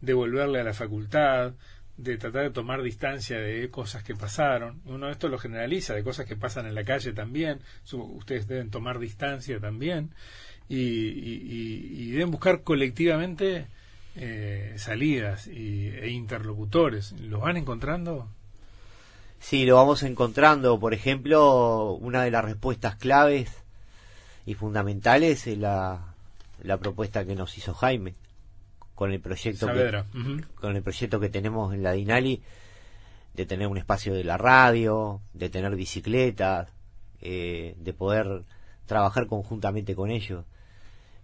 devolverle 0.00 0.60
a 0.60 0.64
la 0.64 0.72
facultad, 0.72 1.52
de 1.96 2.16
tratar 2.16 2.44
de 2.44 2.50
tomar 2.50 2.82
distancia 2.82 3.38
de 3.38 3.68
cosas 3.70 4.02
que 4.02 4.14
pasaron, 4.14 4.80
uno 4.86 5.10
esto 5.10 5.28
lo 5.28 5.38
generaliza, 5.38 5.94
de 5.94 6.02
cosas 6.02 6.26
que 6.26 6.36
pasan 6.36 6.66
en 6.66 6.74
la 6.74 6.84
calle 6.84 7.12
también, 7.12 7.60
ustedes 7.92 8.46
deben 8.46 8.70
tomar 8.70 8.98
distancia 8.98 9.60
también, 9.60 10.10
y 10.68 12.10
deben 12.12 12.30
buscar 12.30 12.62
colectivamente 12.62 13.66
eh, 14.14 14.74
salidas 14.76 15.46
y, 15.46 15.88
e 15.88 16.10
interlocutores. 16.10 17.12
¿Los 17.12 17.40
van 17.40 17.56
encontrando? 17.56 18.28
Sí, 19.40 19.64
lo 19.64 19.76
vamos 19.76 20.02
encontrando. 20.02 20.78
Por 20.78 20.92
ejemplo, 20.92 21.92
una 21.92 22.22
de 22.22 22.30
las 22.30 22.44
respuestas 22.44 22.96
claves 22.96 23.50
y 24.44 24.54
fundamentales 24.54 25.46
es 25.46 25.56
la, 25.56 26.14
la 26.62 26.76
propuesta 26.76 27.24
que 27.24 27.34
nos 27.34 27.56
hizo 27.56 27.72
Jaime 27.72 28.14
con 28.94 29.12
el 29.12 29.20
proyecto 29.20 29.66
que, 29.66 29.72
con 30.54 30.76
el 30.76 30.82
proyecto 30.82 31.18
que 31.20 31.28
tenemos 31.28 31.72
en 31.74 31.82
la 31.82 31.92
Dinali 31.92 32.42
de 33.34 33.46
tener 33.46 33.66
un 33.66 33.78
espacio 33.78 34.12
de 34.14 34.24
la 34.24 34.36
radio, 34.36 35.20
de 35.32 35.48
tener 35.48 35.74
bicicletas, 35.74 36.68
eh, 37.20 37.74
de 37.78 37.92
poder 37.94 38.42
trabajar 38.86 39.26
conjuntamente 39.26 39.94
con 39.94 40.10
ellos. 40.10 40.44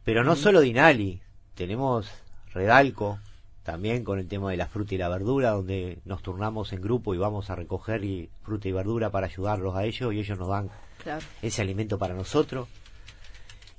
Pero 0.05 0.25
no 0.25 0.35
solo 0.37 0.61
Dinali, 0.61 1.21
tenemos 1.55 2.11
Redalco 2.55 3.19
también 3.63 4.03
con 4.05 4.19
el 4.19 4.27
tema 4.27 4.51
de 4.51 4.57
la 4.57 4.67
fruta 4.67 4.95
y 4.95 4.99
la 4.99 5.11
verdura, 5.11 5.51
donde 5.51 5.99
nos 6.07 6.23
turnamos 6.23 6.73
en 6.73 6.81
grupo 6.81 7.15
y 7.15 7.19
vamos 7.19 7.51
a 7.51 7.57
recoger 7.57 8.03
y- 8.03 8.31
fruta 8.43 8.69
y 8.69 8.73
verdura 8.73 9.11
para 9.11 9.27
ayudarlos 9.27 9.75
a 9.77 9.85
ellos 9.85 10.15
y 10.15 10.21
ellos 10.21 10.39
nos 10.39 10.49
dan 10.49 10.71
Claro. 11.03 11.25
ese 11.43 11.61
alimento 11.61 11.99
para 11.99 12.15
nosotros. 12.15 12.67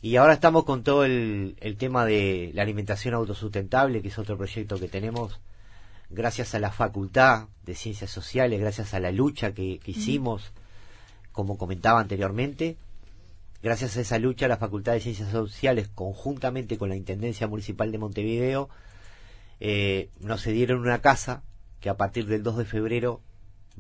Y 0.02 0.16
ahora 0.16 0.34
estamos 0.34 0.64
con 0.64 0.84
todo 0.84 1.04
el, 1.04 1.56
el 1.60 1.76
tema 1.78 2.06
de 2.06 2.52
la 2.54 2.62
alimentación 2.62 3.14
autosustentable, 3.14 4.02
que 4.02 4.08
es 4.08 4.18
otro 4.18 4.38
proyecto 4.38 4.80
que 4.80 4.88
tenemos, 4.88 5.40
gracias 6.10 6.56
a 6.56 6.60
la 6.60 6.72
Facultad 6.72 7.48
de 7.66 7.76
Ciencias 7.76 8.10
Sociales, 8.10 8.60
gracias 8.62 8.94
a 8.94 9.00
la 9.02 9.12
lucha 9.12 9.54
que, 9.54 9.80
que 9.80 9.92
hicimos, 9.92 10.52
como 11.34 11.58
comentaba 11.58 12.00
anteriormente. 12.00 12.78
Gracias 13.62 13.98
a 13.98 14.02
esa 14.02 14.20
lucha, 14.20 14.48
la 14.48 14.56
Facultad 14.56 14.94
de 14.94 15.02
Ciencias 15.02 15.32
Sociales, 15.32 15.90
conjuntamente 15.94 16.78
con 16.78 16.88
la 16.88 16.96
Intendencia 16.96 17.48
Municipal 17.48 17.92
de 17.92 17.98
Montevideo, 17.98 18.70
eh, 19.60 20.10
nos 20.22 20.42
cedieron 20.44 20.80
una 20.80 21.02
casa 21.02 21.44
que 21.82 21.90
a 21.90 21.98
partir 21.98 22.26
del 22.28 22.42
2 22.42 22.58
de 22.60 22.66
febrero 22.66 23.20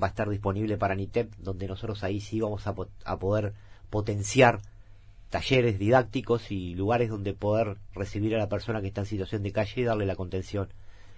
va 0.01 0.07
a 0.07 0.09
estar 0.09 0.29
disponible 0.29 0.75
para 0.77 0.95
NITEP, 0.95 1.33
donde 1.37 1.67
nosotros 1.67 2.03
ahí 2.03 2.19
sí 2.19 2.41
vamos 2.41 2.67
a, 2.67 2.75
po- 2.75 2.89
a 3.05 3.17
poder 3.19 3.53
potenciar 3.89 4.59
talleres 5.29 5.77
didácticos 5.79 6.51
y 6.51 6.73
lugares 6.73 7.09
donde 7.09 7.33
poder 7.33 7.77
recibir 7.93 8.35
a 8.35 8.39
la 8.39 8.49
persona 8.49 8.81
que 8.81 8.87
está 8.87 9.01
en 9.01 9.07
situación 9.07 9.43
de 9.43 9.51
calle 9.51 9.81
y 9.81 9.83
darle 9.83 10.05
la 10.05 10.15
contención. 10.15 10.69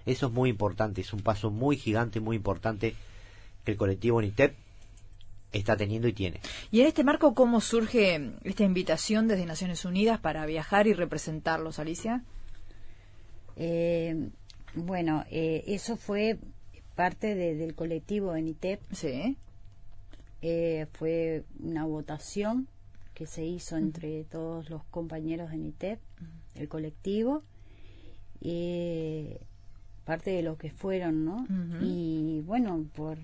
Eso 0.04 0.26
es 0.26 0.32
muy 0.32 0.50
importante, 0.50 1.00
es 1.00 1.12
un 1.12 1.20
paso 1.20 1.50
muy 1.50 1.76
gigante, 1.76 2.20
muy 2.20 2.36
importante 2.36 2.94
que 3.64 3.72
el 3.72 3.78
colectivo 3.78 4.20
NITEP 4.20 4.54
está 5.52 5.76
teniendo 5.76 6.08
y 6.08 6.12
tiene. 6.12 6.40
Y 6.70 6.80
en 6.80 6.86
este 6.88 7.04
marco, 7.04 7.34
¿cómo 7.34 7.60
surge 7.60 8.32
esta 8.44 8.64
invitación 8.64 9.28
desde 9.28 9.46
Naciones 9.46 9.84
Unidas 9.84 10.18
para 10.18 10.44
viajar 10.46 10.86
y 10.86 10.92
representarlos, 10.94 11.78
Alicia? 11.78 12.22
Eh, 13.56 14.28
bueno, 14.74 15.24
eh, 15.30 15.64
eso 15.66 15.96
fue 15.96 16.38
parte 16.96 17.34
de- 17.34 17.54
del 17.54 17.74
colectivo 17.74 18.32
de 18.32 18.42
NITEP. 18.42 18.80
Sí. 18.92 19.36
Eh, 20.40 20.86
fue 20.94 21.44
una 21.60 21.84
votación 21.84 22.66
que 23.14 23.26
se 23.26 23.44
hizo 23.44 23.76
entre 23.76 24.24
todos 24.24 24.70
los 24.70 24.82
compañeros 24.84 25.50
de 25.50 25.58
NITEP, 25.58 25.98
el 26.54 26.68
colectivo, 26.68 27.42
y 28.40 29.26
parte 30.04 30.30
de 30.30 30.42
lo 30.42 30.56
que 30.56 30.70
fueron, 30.70 31.24
¿no? 31.24 31.46
Y 31.80 32.40
bueno, 32.44 32.84
por 32.94 33.18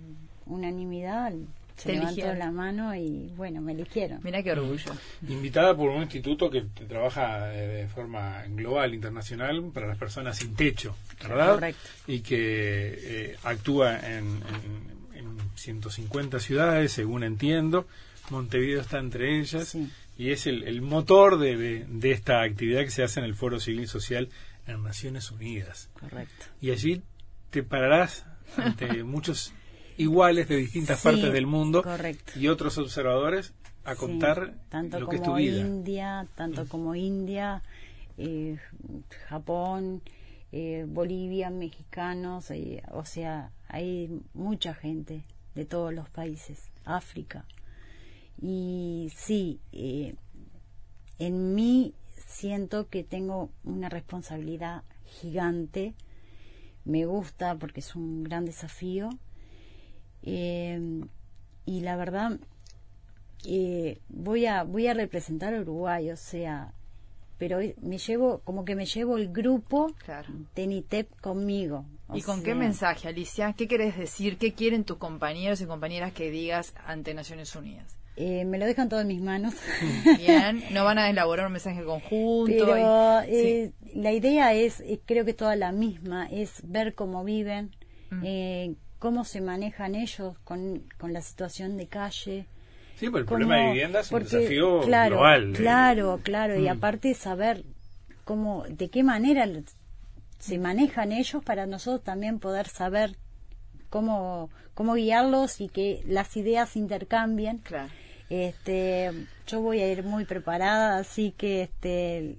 unanimidad 0.47 1.33
se 1.77 1.87
Te 1.87 1.93
levantó 1.93 2.13
eligieron. 2.13 2.39
la 2.39 2.51
mano 2.51 2.95
y 2.95 3.33
bueno, 3.37 3.61
me 3.61 3.73
eligieron. 3.73 4.21
Mira 4.23 4.43
qué 4.43 4.53
orgullo. 4.53 4.93
Invitada 5.29 5.77
por 5.77 5.91
un 5.91 6.03
instituto 6.03 6.51
que 6.51 6.63
trabaja 6.89 7.55
eh, 7.55 7.67
de 7.83 7.89
forma 7.89 8.45
global, 8.49 8.95
internacional, 8.95 9.71
para 9.73 9.87
las 9.87 9.97
personas 9.99 10.37
sin 10.39 10.55
techo, 10.55 10.97
¿verdad? 11.23 11.55
Correcto. 11.55 11.89
Y 12.07 12.21
que 12.21 12.99
eh, 13.33 13.37
actúa 13.45 13.99
en, 13.99 14.25
en- 14.27 14.99
en 15.19 15.37
150 15.57 16.39
ciudades, 16.41 16.93
según 16.93 17.23
entiendo. 17.25 17.87
Montevideo 18.31 18.81
está 18.81 18.99
entre 18.99 19.39
ellas. 19.41 19.69
Sí. 19.69 19.91
Y 20.17 20.31
es 20.33 20.47
el, 20.47 20.65
el 20.65 20.83
motor 20.83 21.39
de, 21.39 21.57
de- 21.57 21.85
de 21.89 22.11
esta 22.11 22.43
actividad 22.43 22.83
que 22.83 22.91
se 22.91 23.03
hace 23.05 23.21
en 23.21 23.27
el 23.27 23.35
Foro 23.35 23.61
Civil 23.61 23.81
y 23.83 23.87
Social 23.87 24.29
en 24.67 24.83
Naciones 24.83 25.31
Unidas. 25.31 25.91
Correcto. 25.99 26.47
Y 26.61 26.71
allí 26.73 27.03
te 27.51 27.63
pararás 27.63 28.27
ante 28.57 29.03
muchos 29.05 29.53
iguales 29.97 30.49
de 30.49 30.57
distintas 30.57 31.01
Sí, 31.01 31.05
partes 31.09 31.33
del 31.33 31.47
mundo 31.47 31.83
correcto. 31.83 32.33
y 32.39 32.49
otros 32.49 32.79
observadores 32.79 33.53
a 33.85 33.95
Sí, 33.95 34.01
contar 34.01 34.55
tanto 34.69 34.99
lo 35.01 35.07
como 35.07 35.11
que 35.11 35.17
es 35.17 35.23
tu 35.23 35.35
vida. 35.37 35.61
India, 35.61 36.27
tanto 36.35 36.67
como 36.69 36.95
India, 36.95 37.63
eh, 38.19 38.59
Japón, 39.29 40.03
eh, 40.53 40.85
Bolivia, 40.89 41.51
mexicanos, 41.51 42.51
eh, 42.51 42.83
o 42.91 43.05
sea, 43.05 43.51
hay 43.69 44.11
mucha 44.35 44.75
gente 44.75 45.23
de 45.55 45.65
todos 45.65 45.93
los 45.95 46.09
países, 46.11 46.71
África. 46.85 47.45
Y 48.41 49.11
sí, 49.17 49.61
eh, 49.73 50.15
en 51.19 51.55
mí 51.55 51.95
siento 52.27 52.89
que 52.89 53.03
tengo 53.05 53.51
una 53.65 53.89
responsabilidad 53.89 54.83
gigante. 55.07 55.95
Me 56.85 57.05
gusta 57.07 57.57
porque 57.57 57.81
es 57.81 57.97
un 57.97 58.23
gran 58.25 58.45
desafío. 58.45 59.11
Eh, 60.23 60.81
y 61.67 61.81
la 61.81 61.97
verdad, 61.97 62.39
eh, 63.47 64.01
voy 64.09 64.47
a 64.47 64.63
voy 64.65 64.87
a 64.87 64.95
representar 64.95 65.55
a 65.55 65.61
Uruguay, 65.61 66.11
o 66.11 66.17
sea, 66.17 66.73
pero 67.39 67.59
me 67.83 67.99
llevo 67.99 68.41
como 68.41 68.65
que 68.65 68.75
me 68.75 68.87
llevo 68.87 69.17
el 69.17 69.33
grupo 69.33 69.93
Claro. 70.05 70.29
de 70.55 70.67
NITEP 70.67 71.21
conmigo. 71.21 71.85
¿Y 72.15 72.23
con 72.23 72.43
qué 72.43 72.55
mensaje, 72.55 73.07
Alicia? 73.09 73.53
¿Qué 73.53 73.69
querés 73.69 73.97
decir? 73.97 74.39
¿Qué 74.39 74.55
quieren 74.55 74.85
tus 74.85 74.97
compañeros 74.97 75.61
y 75.61 75.67
compañeras 75.67 76.13
que 76.13 76.31
digas 76.31 76.75
ante 76.87 77.13
Naciones 77.15 77.55
Unidas? 77.55 77.97
Eh, 78.19 78.45
me 78.45 78.59
lo 78.59 78.67
dejan 78.67 78.89
todo 78.89 79.01
en 79.01 79.07
mis 79.09 79.23
manos. 79.23 79.55
Bien, 80.19 80.63
no 80.73 80.85
van 80.85 80.99
a 80.99 81.09
elaborar 81.09 81.47
un 81.47 81.53
mensaje 81.53 81.83
conjunto. 81.85 82.53
Pero 82.67 82.77
y- 83.25 83.35
eh, 83.35 83.73
la 83.95 84.13
idea 84.13 84.53
es, 84.55 84.81
eh, 84.81 85.01
creo 85.07 85.25
que 85.25 85.35
toda 85.35 85.57
la 85.57 85.73
misma, 85.73 86.27
es 86.31 86.61
ver 86.65 86.95
cómo 86.95 87.25
viven, 87.25 87.71
Mm. 88.11 88.23
eh, 88.25 88.75
cómo 88.99 89.25
se 89.25 89.41
manejan 89.43 89.95
ellos 89.95 90.35
con, 90.45 90.83
con 90.99 91.13
la 91.13 91.21
situación 91.21 91.77
de 91.77 91.87
calle. 91.89 92.47
Sí, 92.97 93.07
pero 93.07 93.19
el 93.19 93.25
cómo- 93.27 93.39
problema 93.39 93.57
de 93.57 93.67
vivienda 93.73 94.01
es 94.01 94.11
un 94.11 94.19
porque, 94.19 94.37
desafío 94.37 94.81
claro, 94.81 95.17
global. 95.17 95.51
eh. 95.51 95.53
Claro, 95.57 96.21
claro, 96.23 96.59
y 96.59 96.65
Mm. 96.65 96.69
aparte 96.69 97.15
saber 97.15 97.65
cómo, 98.25 98.65
de 98.69 98.89
qué 98.89 99.03
manera 99.05 99.47
se 100.39 100.59
manejan 100.59 101.13
ellos 101.13 101.43
para 101.45 101.67
nosotros 101.67 102.03
también 102.03 102.39
poder 102.41 102.67
saber 102.69 103.17
cómo, 103.91 104.51
cómo 104.75 104.95
guiarlos 104.95 105.61
y 105.61 105.69
que 105.69 106.03
las 106.07 106.37
ideas 106.37 106.71
se 106.71 106.79
intercambien. 106.79 107.59
Claro. 107.59 107.91
Este, 108.31 109.11
yo 109.47 109.61
voy 109.61 109.81
a 109.81 109.91
ir 109.91 110.03
muy 110.03 110.25
preparada, 110.25 110.99
así 110.99 111.33
que 111.37 111.63
este, 111.63 112.37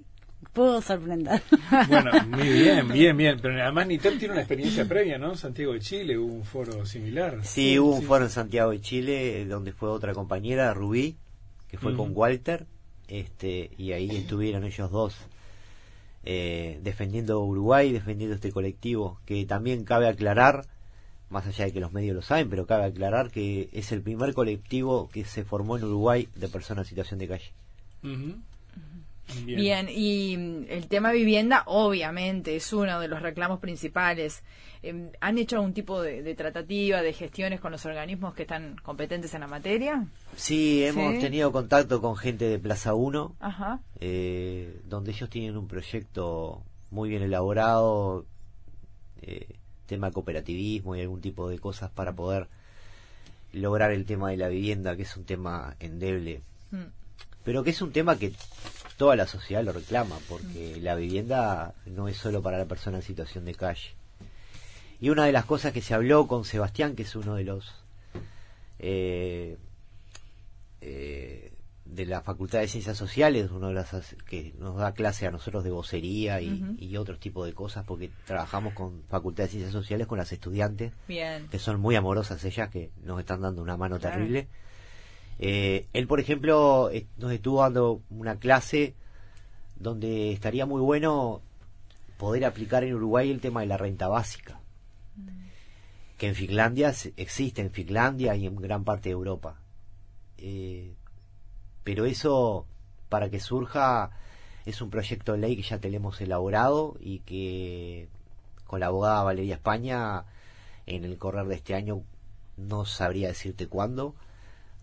puedo 0.52 0.80
sorprender. 0.82 1.42
Bueno, 1.88 2.10
muy 2.28 2.48
bien, 2.48 2.88
bien, 2.92 3.16
bien. 3.16 3.38
Pero 3.40 3.60
además 3.62 3.86
NITEP 3.86 4.18
tiene 4.18 4.32
una 4.32 4.42
experiencia 4.42 4.84
previa, 4.86 5.18
¿no? 5.18 5.30
En 5.30 5.36
Santiago 5.36 5.72
de 5.72 5.80
Chile 5.80 6.18
hubo 6.18 6.32
un 6.32 6.44
foro 6.44 6.84
similar. 6.86 7.38
Sí, 7.42 7.78
hubo 7.78 7.94
un 7.94 8.02
foro 8.02 8.24
en 8.24 8.30
Santiago 8.30 8.70
de 8.70 8.80
Chile 8.80 9.42
eh, 9.42 9.44
donde 9.46 9.72
fue 9.72 9.88
otra 9.88 10.14
compañera, 10.14 10.72
Rubí, 10.74 11.16
que 11.68 11.78
fue 11.78 11.96
con 11.96 12.10
Walter, 12.14 12.66
este, 13.08 13.70
y 13.76 13.92
ahí 13.92 14.10
estuvieron 14.10 14.64
ellos 14.64 14.90
dos 14.90 15.16
eh, 16.22 16.80
defendiendo 16.82 17.40
Uruguay, 17.40 17.92
defendiendo 17.92 18.34
este 18.34 18.52
colectivo, 18.52 19.20
que 19.24 19.44
también 19.46 19.84
cabe 19.84 20.08
aclarar, 20.08 20.66
más 21.30 21.46
allá 21.46 21.64
de 21.66 21.72
que 21.72 21.80
los 21.80 21.92
medios 21.92 22.14
lo 22.16 22.22
saben, 22.22 22.50
pero 22.50 22.66
cabe 22.66 22.84
aclarar 22.84 23.30
que 23.30 23.68
es 23.72 23.92
el 23.92 24.02
primer 24.02 24.34
colectivo 24.34 25.08
que 25.12 25.24
se 25.24 25.44
formó 25.44 25.76
en 25.76 25.84
Uruguay 25.84 26.28
de 26.34 26.48
personas 26.48 26.86
en 26.86 26.88
situación 26.90 27.18
de 27.20 27.28
calle. 27.28 27.52
Bien. 29.44 29.88
y 29.88 30.36
mm, 30.36 30.64
el 30.68 30.88
tema 30.88 31.12
vivienda 31.12 31.62
obviamente 31.66 32.56
es 32.56 32.72
uno 32.72 32.98
de 33.00 33.06
los 33.08 33.22
reclamos 33.22 33.60
principales. 33.60 34.42
Em, 34.82 35.10
¿Han 35.20 35.38
hecho 35.38 35.56
algún 35.56 35.72
tipo 35.74 36.00
de, 36.02 36.22
de 36.22 36.34
tratativa, 36.34 37.00
de 37.02 37.12
gestiones 37.12 37.60
con 37.60 37.70
los 37.70 37.84
organismos 37.86 38.34
que 38.34 38.42
están 38.42 38.76
competentes 38.82 39.32
en 39.34 39.40
la 39.42 39.46
materia? 39.46 40.06
Sí, 40.34 40.82
hemos 40.84 41.14
Sí. 41.14 41.20
tenido 41.20 41.52
contacto 41.52 42.00
con 42.00 42.16
gente 42.16 42.46
de 42.46 42.58
Plaza 42.58 42.94
1, 42.94 43.36
Ajá. 43.40 43.80
eh, 44.00 44.80
donde 44.86 45.12
ellos 45.12 45.28
tienen 45.30 45.56
un 45.56 45.68
proyecto 45.68 46.62
muy 46.90 47.08
bien 47.10 47.22
elaborado, 47.22 48.24
eh, 49.22 49.46
tema 49.90 50.10
cooperativismo 50.10 50.96
y 50.96 51.02
algún 51.02 51.20
tipo 51.20 51.50
de 51.50 51.58
cosas 51.58 51.90
para 51.90 52.12
poder 52.14 52.46
lograr 53.52 53.90
el 53.90 54.06
tema 54.06 54.30
de 54.30 54.38
la 54.38 54.48
vivienda, 54.48 54.96
que 54.96 55.02
es 55.02 55.16
un 55.16 55.24
tema 55.24 55.74
endeble, 55.80 56.40
Mm. 56.70 56.84
pero 57.44 57.64
que 57.64 57.70
es 57.70 57.82
un 57.82 57.90
tema 57.92 58.16
que 58.16 58.32
toda 58.96 59.16
la 59.16 59.26
sociedad 59.26 59.64
lo 59.64 59.72
reclama, 59.72 60.16
porque 60.28 60.78
la 60.80 60.94
vivienda 60.94 61.74
no 61.84 62.06
es 62.06 62.16
solo 62.16 62.42
para 62.42 62.58
la 62.58 62.66
persona 62.66 62.98
en 62.98 63.02
situación 63.02 63.44
de 63.44 63.54
calle. 63.54 63.90
Y 65.00 65.10
una 65.10 65.24
de 65.24 65.32
las 65.32 65.46
cosas 65.46 65.72
que 65.72 65.82
se 65.82 65.94
habló 65.94 66.26
con 66.28 66.44
Sebastián, 66.44 66.94
que 66.94 67.02
es 67.02 67.16
uno 67.16 67.34
de 67.34 67.44
los 67.44 67.72
eh, 68.78 69.56
eh, 70.80 71.49
de 71.92 72.06
la 72.06 72.22
Facultad 72.22 72.60
de 72.60 72.68
Ciencias 72.68 72.96
Sociales, 72.96 73.50
uno 73.50 73.68
de 73.68 73.74
las 73.74 73.92
as- 73.94 74.16
que 74.28 74.54
nos 74.58 74.76
da 74.76 74.92
clase 74.92 75.26
a 75.26 75.30
nosotros 75.30 75.64
de 75.64 75.70
vocería 75.70 76.40
y, 76.40 76.96
otros 76.96 77.18
tipos 77.18 77.46
de 77.46 77.52
cosas, 77.52 77.84
porque 77.84 78.10
trabajamos 78.26 78.74
con 78.74 79.02
Facultad 79.08 79.44
de 79.44 79.50
Ciencias 79.50 79.72
Sociales 79.72 80.06
con 80.06 80.18
las 80.18 80.30
estudiantes, 80.32 80.92
Bien. 81.08 81.48
que 81.48 81.58
son 81.58 81.80
muy 81.80 81.96
amorosas 81.96 82.44
ellas, 82.44 82.68
que 82.70 82.90
nos 83.02 83.18
están 83.18 83.40
dando 83.40 83.60
una 83.62 83.76
mano 83.76 83.98
Claro. 83.98 84.16
terrible. 84.16 84.46
Eh, 85.38 85.86
él, 85.92 86.06
por 86.06 86.20
ejemplo, 86.20 86.90
eh, 86.92 87.06
nos 87.16 87.32
estuvo 87.32 87.60
dando 87.62 88.02
una 88.10 88.36
clase 88.36 88.94
donde 89.76 90.32
estaría 90.32 90.66
muy 90.66 90.82
bueno 90.82 91.40
poder 92.18 92.44
aplicar 92.44 92.84
en 92.84 92.94
Uruguay 92.94 93.30
el 93.30 93.40
tema 93.40 93.62
de 93.62 93.66
la 93.66 93.78
renta 93.78 94.06
básica, 94.08 94.60
que 96.18 96.28
en 96.28 96.34
Finlandia 96.34 96.92
existe, 97.16 97.62
en 97.62 97.70
Finlandia 97.70 98.36
y 98.36 98.46
en 98.46 98.56
gran 98.56 98.84
parte 98.84 99.08
de 99.08 99.14
Europa. 99.14 99.58
Eh, 100.36 100.94
pero 101.90 102.04
eso, 102.04 102.66
para 103.08 103.30
que 103.30 103.40
surja, 103.40 104.12
es 104.64 104.80
un 104.80 104.90
proyecto 104.90 105.32
de 105.32 105.38
ley 105.38 105.56
que 105.56 105.62
ya 105.62 105.80
tenemos 105.80 106.20
elaborado 106.20 106.94
y 107.00 107.18
que 107.18 108.08
con 108.64 108.78
la 108.78 108.86
abogada 108.86 109.24
Valeria 109.24 109.56
España, 109.56 110.22
en 110.86 111.04
el 111.04 111.18
correr 111.18 111.46
de 111.46 111.56
este 111.56 111.74
año, 111.74 112.04
no 112.56 112.84
sabría 112.84 113.26
decirte 113.26 113.66
cuándo, 113.66 114.14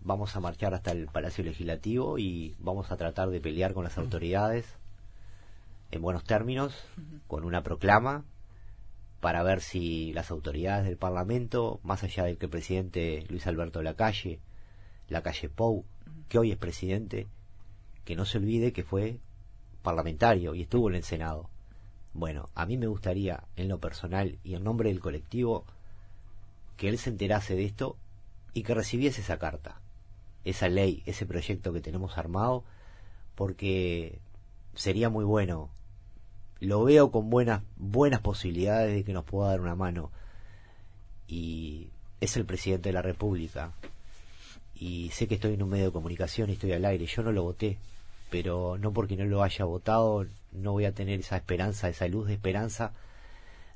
vamos 0.02 0.36
a 0.36 0.40
marchar 0.40 0.74
hasta 0.74 0.92
el 0.92 1.06
Palacio 1.06 1.44
Legislativo 1.44 2.18
y 2.18 2.54
vamos 2.58 2.92
a 2.92 2.98
tratar 2.98 3.30
de 3.30 3.40
pelear 3.40 3.72
con 3.72 3.84
las 3.84 3.96
autoridades 3.96 4.66
en 5.90 6.02
buenos 6.02 6.24
términos, 6.24 6.74
con 7.26 7.44
una 7.44 7.62
proclama, 7.62 8.26
para 9.20 9.42
ver 9.42 9.62
si 9.62 10.12
las 10.12 10.30
autoridades 10.30 10.84
del 10.84 10.98
Parlamento, 10.98 11.80
más 11.82 12.04
allá 12.04 12.24
del 12.24 12.36
que 12.36 12.44
el 12.44 12.50
presidente 12.50 13.24
Luis 13.30 13.46
Alberto 13.46 13.80
Lacalle, 13.82 14.40
Lacalle 15.08 15.48
Pou, 15.48 15.86
que 16.28 16.38
hoy 16.38 16.52
es 16.52 16.58
presidente, 16.58 17.26
que 18.04 18.16
no 18.16 18.24
se 18.24 18.38
olvide 18.38 18.72
que 18.72 18.84
fue 18.84 19.18
parlamentario 19.82 20.54
y 20.54 20.62
estuvo 20.62 20.88
en 20.88 20.96
el 20.96 21.04
Senado. 21.04 21.50
Bueno, 22.14 22.48
a 22.54 22.66
mí 22.66 22.76
me 22.76 22.86
gustaría, 22.86 23.44
en 23.56 23.68
lo 23.68 23.78
personal 23.78 24.38
y 24.42 24.54
en 24.54 24.64
nombre 24.64 24.90
del 24.90 25.00
colectivo, 25.00 25.64
que 26.76 26.88
él 26.88 26.98
se 26.98 27.10
enterase 27.10 27.54
de 27.54 27.64
esto 27.64 27.96
y 28.54 28.62
que 28.62 28.74
recibiese 28.74 29.20
esa 29.20 29.38
carta, 29.38 29.80
esa 30.44 30.68
ley, 30.68 31.02
ese 31.06 31.26
proyecto 31.26 31.72
que 31.72 31.80
tenemos 31.80 32.18
armado, 32.18 32.64
porque 33.34 34.20
sería 34.74 35.10
muy 35.10 35.24
bueno. 35.24 35.70
Lo 36.60 36.82
veo 36.82 37.12
con 37.12 37.30
buenas 37.30 37.62
buenas 37.76 38.20
posibilidades 38.20 38.94
de 38.94 39.04
que 39.04 39.12
nos 39.12 39.24
pueda 39.24 39.50
dar 39.50 39.60
una 39.60 39.76
mano 39.76 40.10
y 41.28 41.90
es 42.20 42.36
el 42.36 42.46
presidente 42.46 42.88
de 42.88 42.94
la 42.94 43.02
República. 43.02 43.72
Y 44.80 45.10
sé 45.10 45.26
que 45.26 45.34
estoy 45.36 45.54
en 45.54 45.62
un 45.62 45.70
medio 45.70 45.86
de 45.86 45.92
comunicación 45.92 46.50
y 46.50 46.54
estoy 46.54 46.72
al 46.72 46.84
aire. 46.84 47.06
Yo 47.06 47.22
no 47.22 47.32
lo 47.32 47.42
voté, 47.42 47.78
pero 48.30 48.78
no 48.78 48.92
porque 48.92 49.16
no 49.16 49.24
lo 49.24 49.42
haya 49.42 49.64
votado, 49.64 50.26
no 50.52 50.72
voy 50.72 50.84
a 50.84 50.94
tener 50.94 51.20
esa 51.20 51.36
esperanza, 51.36 51.88
esa 51.88 52.08
luz 52.08 52.28
de 52.28 52.34
esperanza 52.34 52.92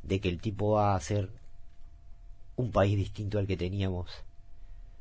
de 0.03 0.21
que 0.21 0.29
el 0.29 0.41
tipo 0.41 0.73
va 0.73 0.93
a 0.93 0.97
hacer 0.97 1.31
un 2.57 2.71
país 2.71 2.97
distinto 2.97 3.39
al 3.39 3.47
que 3.47 3.57
teníamos, 3.57 4.11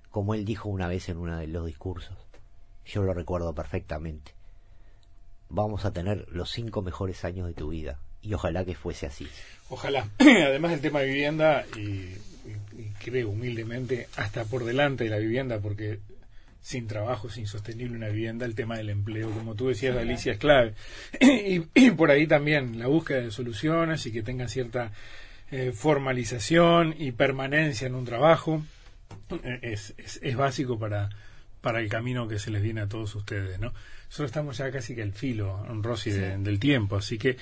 como 0.10 0.34
él 0.34 0.46
dijo 0.46 0.70
una 0.70 0.88
vez 0.88 1.10
en 1.10 1.18
uno 1.18 1.38
de 1.38 1.48
los 1.48 1.66
discursos. 1.66 2.18
Yo 2.86 3.04
lo 3.04 3.14
recuerdo 3.14 3.54
perfectamente. 3.54 4.34
Vamos 5.50 5.86
a 5.86 5.92
tener 5.92 6.28
los 6.30 6.50
cinco 6.50 6.82
mejores 6.82 7.24
años 7.26 7.48
de 7.48 7.54
tu 7.54 7.70
vida. 7.70 8.00
Y 8.22 8.34
ojalá 8.34 8.66
que 8.66 8.76
fuese 8.76 9.06
así. 9.06 9.28
Ojalá. 9.70 10.08
Además 10.20 10.72
del 10.72 10.82
tema 10.82 11.00
de 11.02 11.08
vivienda, 11.08 11.66
y, 11.76 11.80
y 11.80 12.92
creo 13.04 13.30
humildemente, 13.30 14.08
hasta 14.18 14.46
por 14.46 14.64
delante 14.64 15.06
de 15.06 15.10
la 15.10 15.18
vivienda, 15.18 15.60
porque 15.60 16.00
sin 16.62 16.88
trabajo 16.88 17.28
es 17.28 17.38
insostenible 17.38 17.98
una 17.98 18.10
vivienda, 18.10 18.46
el 18.46 18.54
tema 18.56 18.78
del 18.78 18.90
empleo, 18.90 19.32
como 19.32 19.56
tú 19.56 19.70
decías, 19.70 19.98
Alicia, 19.98 20.34
es 20.34 20.38
clave. 20.38 20.74
y, 21.20 21.64
y, 21.74 21.92
por 21.92 22.12
ahí 22.12 22.28
también 22.28 22.78
la 22.78 22.88
búsqueda 22.88 23.22
de 23.22 23.32
soluciones 23.32 24.06
y 24.06 24.12
que 24.12 24.22
tenga 24.22 24.48
cierta 24.48 24.92
eh, 25.50 25.72
formalización 25.74 26.96
y 26.98 27.12
permanencia 27.12 27.88
en 27.88 27.96
un 27.96 28.06
trabajo 28.06 28.64
eh, 29.44 29.60
es, 29.64 29.94
es, 29.98 30.20
es, 30.22 30.38
básico 30.38 30.78
para, 30.78 31.10
para 31.62 31.82
el 31.82 31.90
camino 31.90 32.28
que 32.28 32.40
se 32.40 32.52
les 32.52 32.62
viene 32.62 32.82
a 32.82 32.88
todos 32.88 33.16
ustedes, 33.16 33.60
¿no? 33.60 33.74
Nosotros 34.06 34.30
estamos 34.30 34.58
ya 34.58 34.72
casi 34.72 34.94
que 34.94 35.02
al 35.02 35.14
filo, 35.14 35.66
Rosy, 35.82 36.12
sí. 36.12 36.20
de, 36.20 36.38
del 36.38 36.60
tiempo, 36.60 36.98
así 36.98 37.18
que 37.18 37.38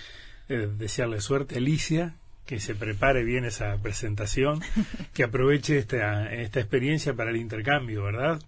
eh, 0.49 0.67
desearle 0.77 1.21
suerte 1.21 1.55
a 1.55 1.57
Alicia, 1.59 2.15
que 2.45 2.59
se 2.59 2.75
prepare 2.75 3.23
bien 3.23 3.45
esa 3.45 3.77
presentación, 3.77 4.61
que 5.13 5.23
aproveche 5.23 5.77
esta, 5.77 6.33
esta 6.33 6.59
experiencia 6.59 7.13
para 7.13 7.29
el 7.29 7.37
intercambio, 7.37 8.03
¿verdad? 8.03 8.39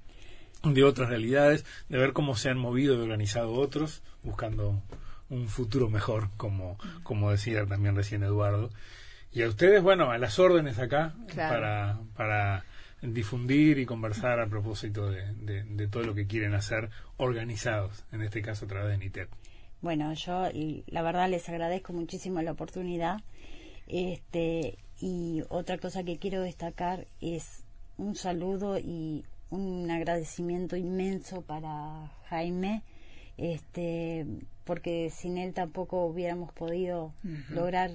de 0.63 0.83
otras 0.83 1.09
realidades, 1.09 1.65
de 1.89 1.97
ver 1.97 2.13
cómo 2.13 2.35
se 2.35 2.49
han 2.49 2.57
movido 2.57 2.95
y 2.95 2.99
organizado 2.99 3.53
otros, 3.53 4.03
buscando 4.23 4.81
un 5.29 5.47
futuro 5.47 5.89
mejor, 5.89 6.29
como, 6.37 6.77
como 7.03 7.31
decía 7.31 7.65
también 7.65 7.95
recién 7.95 8.23
Eduardo. 8.23 8.69
Y 9.33 9.43
a 9.43 9.47
ustedes, 9.47 9.81
bueno, 9.81 10.11
a 10.11 10.17
las 10.17 10.39
órdenes 10.39 10.77
acá 10.77 11.15
claro. 11.29 11.55
para, 11.55 11.99
para 12.15 12.65
difundir 13.01 13.79
y 13.79 13.85
conversar 13.85 14.39
a 14.39 14.47
propósito 14.47 15.09
de, 15.09 15.33
de, 15.35 15.63
de, 15.63 15.87
todo 15.87 16.03
lo 16.03 16.13
que 16.13 16.27
quieren 16.27 16.53
hacer 16.53 16.89
organizados, 17.17 18.03
en 18.11 18.21
este 18.21 18.41
caso 18.41 18.65
a 18.65 18.67
través 18.67 18.91
de 18.91 18.97
NITEP. 18.97 19.29
Bueno, 19.81 20.13
yo 20.13 20.43
la 20.87 21.01
verdad 21.01 21.29
les 21.29 21.49
agradezco 21.49 21.93
muchísimo 21.93 22.41
la 22.41 22.51
oportunidad. 22.51 23.21
Este, 23.87 24.77
y 25.01 25.43
otra 25.49 25.77
cosa 25.77 26.03
que 26.03 26.17
quiero 26.17 26.41
destacar 26.41 27.07
es 27.19 27.63
un 27.97 28.15
saludo 28.15 28.77
y 28.77 29.25
un 29.49 29.89
agradecimiento 29.91 30.75
inmenso 30.77 31.41
para 31.41 32.11
Jaime, 32.29 32.83
este, 33.37 34.25
porque 34.63 35.09
sin 35.09 35.37
él 35.37 35.53
tampoco 35.53 36.05
hubiéramos 36.05 36.53
podido 36.53 37.05
uh 37.05 37.27
-huh. 37.27 37.49
lograr 37.49 37.91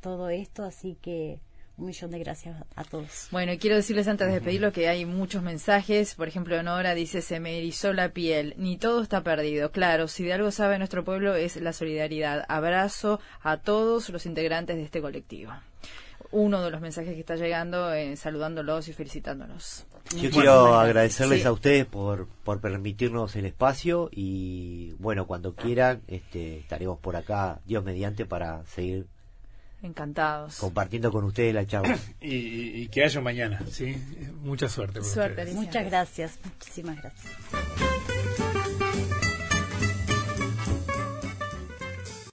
todo 0.00 0.28
esto, 0.28 0.64
así 0.64 0.96
que 1.00 1.40
un 1.76 1.86
millón 1.86 2.10
de 2.10 2.18
gracias 2.18 2.56
a 2.76 2.84
todos. 2.84 3.28
Bueno, 3.30 3.52
y 3.52 3.58
quiero 3.58 3.76
decirles 3.76 4.08
antes 4.08 4.26
de 4.26 4.34
despedirlo 4.34 4.72
que 4.72 4.88
hay 4.88 5.04
muchos 5.04 5.42
mensajes. 5.42 6.14
Por 6.14 6.28
ejemplo, 6.28 6.62
Nora 6.62 6.94
dice, 6.94 7.22
se 7.22 7.40
me 7.40 7.58
erizó 7.58 7.92
la 7.92 8.10
piel. 8.10 8.54
Ni 8.58 8.76
todo 8.76 9.02
está 9.02 9.22
perdido. 9.22 9.72
Claro, 9.72 10.08
si 10.08 10.24
de 10.24 10.34
algo 10.34 10.50
sabe 10.50 10.78
nuestro 10.78 11.04
pueblo 11.04 11.34
es 11.34 11.56
la 11.56 11.72
solidaridad. 11.72 12.44
Abrazo 12.48 13.20
a 13.42 13.58
todos 13.58 14.10
los 14.10 14.26
integrantes 14.26 14.76
de 14.76 14.82
este 14.82 15.00
colectivo. 15.00 15.52
Uno 16.30 16.62
de 16.62 16.70
los 16.70 16.80
mensajes 16.80 17.14
que 17.14 17.20
está 17.20 17.36
llegando, 17.36 17.92
eh, 17.92 18.16
saludándolos 18.16 18.88
y 18.88 18.92
felicitándolos. 18.92 19.86
Yo 20.16 20.30
quiero 20.30 20.74
agradecerles 20.74 21.42
sí. 21.42 21.46
a 21.46 21.52
ustedes 21.52 21.86
por, 21.86 22.26
por 22.44 22.60
permitirnos 22.60 23.36
el 23.36 23.46
espacio 23.46 24.08
y 24.10 24.94
bueno, 24.98 25.26
cuando 25.26 25.54
quieran 25.54 26.02
este, 26.08 26.58
estaremos 26.58 26.98
por 26.98 27.16
acá, 27.16 27.60
Dios 27.64 27.84
mediante, 27.84 28.26
para 28.26 28.64
seguir 28.66 29.06
Encantados. 29.82 30.56
Compartiendo 30.56 31.10
con 31.10 31.24
ustedes 31.24 31.54
la 31.54 31.66
charla. 31.66 31.98
y, 32.20 32.34
y, 32.34 32.82
y, 32.82 32.88
que 32.88 33.04
haya 33.04 33.20
mañana, 33.20 33.60
¿sí? 33.70 33.96
Mucha 34.42 34.68
suerte. 34.68 35.02
suerte 35.02 35.44
Muchas 35.54 35.84
gracias, 35.84 36.38
muchísimas 36.44 36.96
gracias. 37.00 37.32